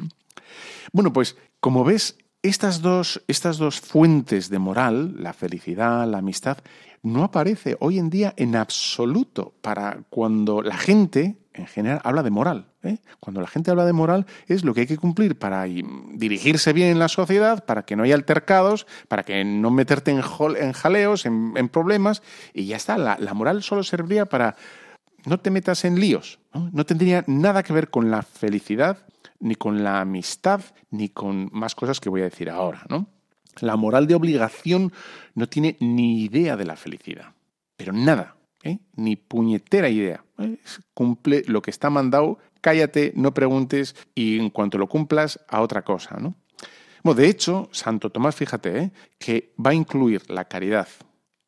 [0.93, 2.16] Bueno, pues como ves,
[2.49, 6.59] estas dos, estas dos fuentes de moral, la felicidad, la amistad,
[7.03, 12.30] no aparece hoy en día en absoluto para cuando la gente en general habla de
[12.30, 12.66] moral.
[12.82, 12.99] ¿eh?
[13.20, 16.90] Cuando la gente habla de moral es lo que hay que cumplir para dirigirse bien
[16.90, 20.22] en la sociedad, para que no haya altercados, para que no meterte en,
[20.72, 22.22] jaleos, en, problemas,
[22.55, 22.96] y ya está.
[22.96, 24.57] La, moral solo serviría para
[25.24, 26.38] no te metas en líos.
[26.53, 28.99] no tendría nada que ver con la felicidad,
[29.41, 32.84] ni con la amistad, ni con más cosas que voy a decir ahora.
[32.89, 33.07] ¿no?
[33.61, 34.93] La moral de obligación
[35.34, 37.34] no tiene ni idea de la felicidad,
[37.76, 38.78] pero nada, ¿eh?
[38.97, 40.24] ni puñetera idea.
[40.39, 40.57] ¿eh?
[40.95, 45.82] Cumple lo que está mandado, cállate, no preguntes y en cuanto lo cumplas, a otra
[45.82, 46.16] cosa.
[46.18, 46.34] ¿no?
[47.03, 48.91] Bueno, de hecho, Santo Tomás, fíjate, ¿eh?
[49.18, 50.89] que va a incluir la caridad,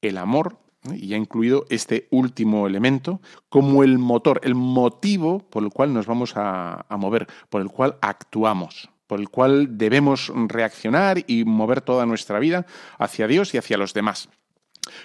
[0.00, 0.58] el amor.
[0.94, 6.06] Y ha incluido este último elemento como el motor, el motivo por el cual nos
[6.06, 12.06] vamos a, mover, por el cual actuamos, por el cual debemos reaccionar y mover toda
[12.06, 12.66] nuestra vida
[12.98, 14.28] hacia Dios y hacia los demás.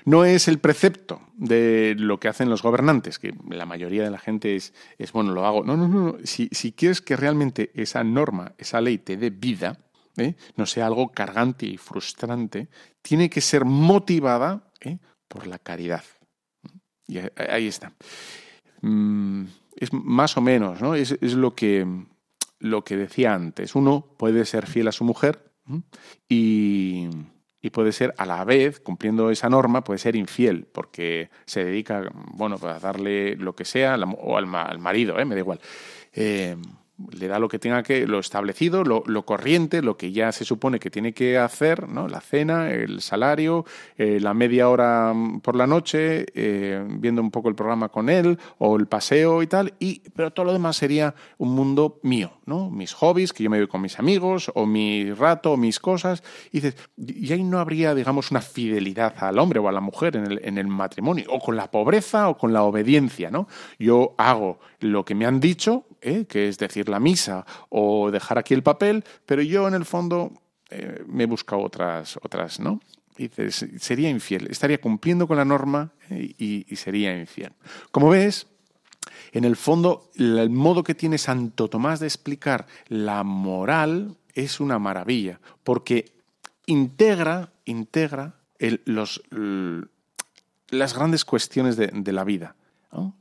[0.06, 4.18] No es el precepto de lo que hacen los gobernantes, que la mayoría de la
[4.18, 5.64] gente es, es bueno, lo hago.
[5.64, 6.18] No, no, no.
[6.24, 9.86] si quieres que realmente esa norma, esa ley te dé vida,
[10.18, 10.36] ¿eh?
[10.56, 12.70] no sea algo cargante y frustrante,
[13.02, 15.00] tiene que ser motivada ¿eh?
[15.28, 16.04] Por la caridad.
[17.08, 17.94] Y ahí está.
[18.82, 19.46] Mm,
[19.76, 20.96] es más o menos, ¿no?
[20.96, 21.86] Es, es lo, que,
[22.60, 23.76] lo que decía antes.
[23.76, 25.52] Uno puede ser fiel a su mujer
[26.28, 27.10] y,
[27.62, 32.10] y puede ser a la vez, cumpliendo esa norma, puede ser infiel, porque se dedica,
[32.14, 35.26] bueno, pues a darle lo que sea, o al, al marido, ¿eh?
[35.26, 35.60] me da igual.
[36.14, 36.56] Eh,
[37.12, 40.46] le da lo que tenga que, lo establecido, lo, lo corriente, lo que ya se
[40.46, 42.08] supone que tiene que hacer, ¿no?
[42.08, 43.66] La cena, el salario,
[43.98, 48.10] eh, la media hora mm, por la noche, eh, viendo un poco el programa con
[48.10, 52.32] él, o el paseo y tal, y, pero todo lo demás sería un mundo mío,
[52.46, 52.70] ¿no?
[52.70, 56.24] Mis hobbies, que yo me voy con mis amigos, o mi rato, o mis cosas,
[56.52, 60.16] y dices, y ahí no habría, digamos, una fidelidad al hombre o a la mujer
[60.16, 63.48] en el, en el matrimonio, o con la pobreza o con la obediencia, ¿no?
[63.80, 66.26] Yo hago lo que me han dicho, ¿eh?
[66.26, 70.32] que es decir la misa o dejar aquí el papel, pero yo en el fondo
[70.70, 72.80] eh, me busco otras, otras, ¿no?
[73.18, 77.54] Dices, sería infiel, estaría cumpliendo con la norma eh, y, sería infiel.
[77.92, 78.48] Como ves,
[79.32, 84.80] en el fondo, el modo que tiene Santo Tomás de explicar la moral es una
[84.80, 86.12] maravilla, porque
[86.66, 88.36] integra, integra
[88.86, 89.24] los,
[90.70, 92.56] las grandes cuestiones de, la vida.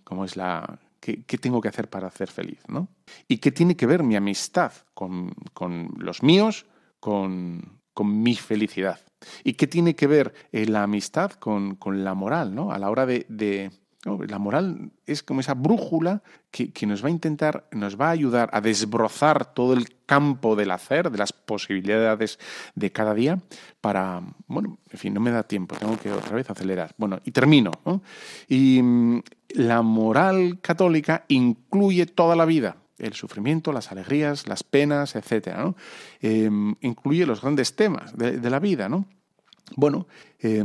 [0.02, 0.80] Como es la...
[1.26, 2.60] ¿qué, tengo que hacer para ser feliz?
[2.68, 2.88] ¿no?
[3.28, 6.66] ¿Y qué tiene que ver mi amistad con, con los míos,
[7.00, 9.00] con, con mi felicidad?
[9.42, 12.54] ¿Y qué tiene que ver eh, la amistad con, con la moral?
[12.54, 12.72] ¿no?
[12.72, 13.26] A la hora de-
[14.28, 18.10] La moral es como esa brújula que, que nos va a intentar, nos va a
[18.10, 22.38] ayudar a desbrozar todo el campo del hacer, de las posibilidades
[22.74, 23.40] de cada día,
[23.80, 26.94] para, bueno, en fin, no me da tiempo, tengo que otra vez acelerar.
[26.98, 27.70] Bueno, y termino.
[27.86, 28.02] ¿no?
[28.48, 29.22] Y mm,
[29.54, 35.76] la moral católica incluye toda la vida, el sufrimiento, las alegrías, las penas, etcétera, ¿no?
[36.20, 36.50] Eh,
[36.80, 39.06] incluye los grandes temas de, la vida, ¿no?
[39.76, 40.06] Bueno,
[40.40, 40.62] eh,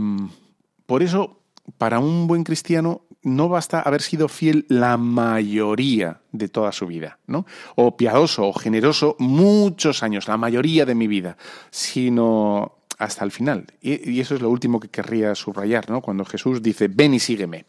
[0.85, 1.41] por eso,
[1.77, 7.19] para un buen cristiano, no basta haber sido fiel la mayoría de toda su vida,
[7.27, 7.45] ¿no?
[7.75, 11.37] O piadoso o generoso muchos años, la mayoría de mi vida,
[11.69, 13.65] sino hasta el final.
[13.81, 16.01] Y, eso es lo último que querría subrayar, ¿no?
[16.01, 17.65] Cuando Jesús dice, ven y sígueme.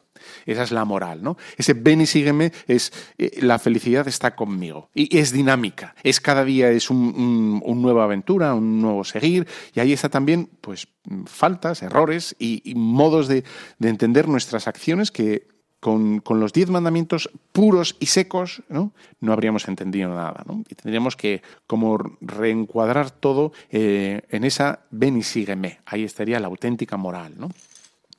[0.47, 1.37] Esa es la moral, ¿no?
[1.57, 5.95] Ese ven y sígueme es eh, la felicidad está conmigo y es dinámica.
[6.03, 10.89] Es cada día es un, nueva aventura, un nuevo seguir y ahí está también, pues,
[11.27, 13.45] faltas, errores y, modos de,
[13.79, 15.49] de entender nuestras acciones que
[15.81, 18.93] con, con los diez mandamientos puros y secos, ¿no?
[19.21, 20.63] No habríamos entendido nada, ¿no?
[20.69, 25.81] Y tendríamos que como reencuadrar todo eh, en esa ven y sígueme.
[25.87, 27.51] Ahí estaría la auténtica moral, ¿no?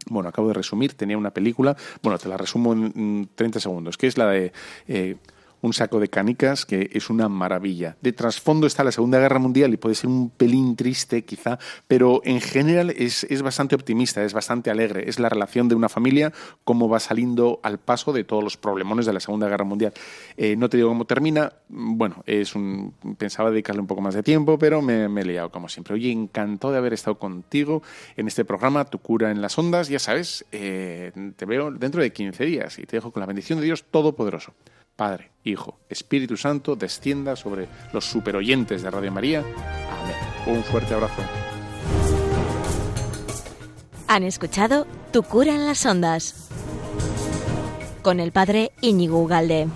[0.10, 2.92] Bueno, acabo de resumir, tenía una película, bueno, te la resumo en
[3.22, 4.52] mm, 30 segundos, que es la de
[4.88, 5.18] eh,
[5.62, 7.98] Un saco de canicas, que es una maravilla.
[8.02, 12.22] De trasfondo está la Segunda Guerra Mundial y puede ser un pelín triste quizá, pero
[12.24, 15.08] en general es, es bastante optimista, es bastante alegre.
[15.08, 16.34] Es la relación de una familia,
[16.64, 19.94] cómo va saliendo al paso de todos los problemones de la Segunda Guerra Mundial.
[20.38, 24.24] Eh, no te digo cómo termina, bueno, es un, pensaba dedicarle un poco más de
[24.24, 25.94] tiempo, pero me, me he liado como siempre.
[25.94, 27.84] Oye, encantado de haber estado contigo
[28.18, 29.90] en este programa, Tu cura en las ondas.
[29.90, 33.60] Ya sabes, eh, te veo dentro de 15 días y te dejo con la bendición
[33.60, 34.54] de Dios Todopoderoso.
[35.02, 39.40] Padre, Hijo, Espíritu Santo, descienda sobre los superoyentes de Radio María.
[39.40, 40.58] Amén.
[40.58, 41.24] Un fuerte abrazo.
[44.08, 46.50] Han escuchado Tu cura en las ondas
[48.04, 49.70] con el padre Íñigo Ugalde.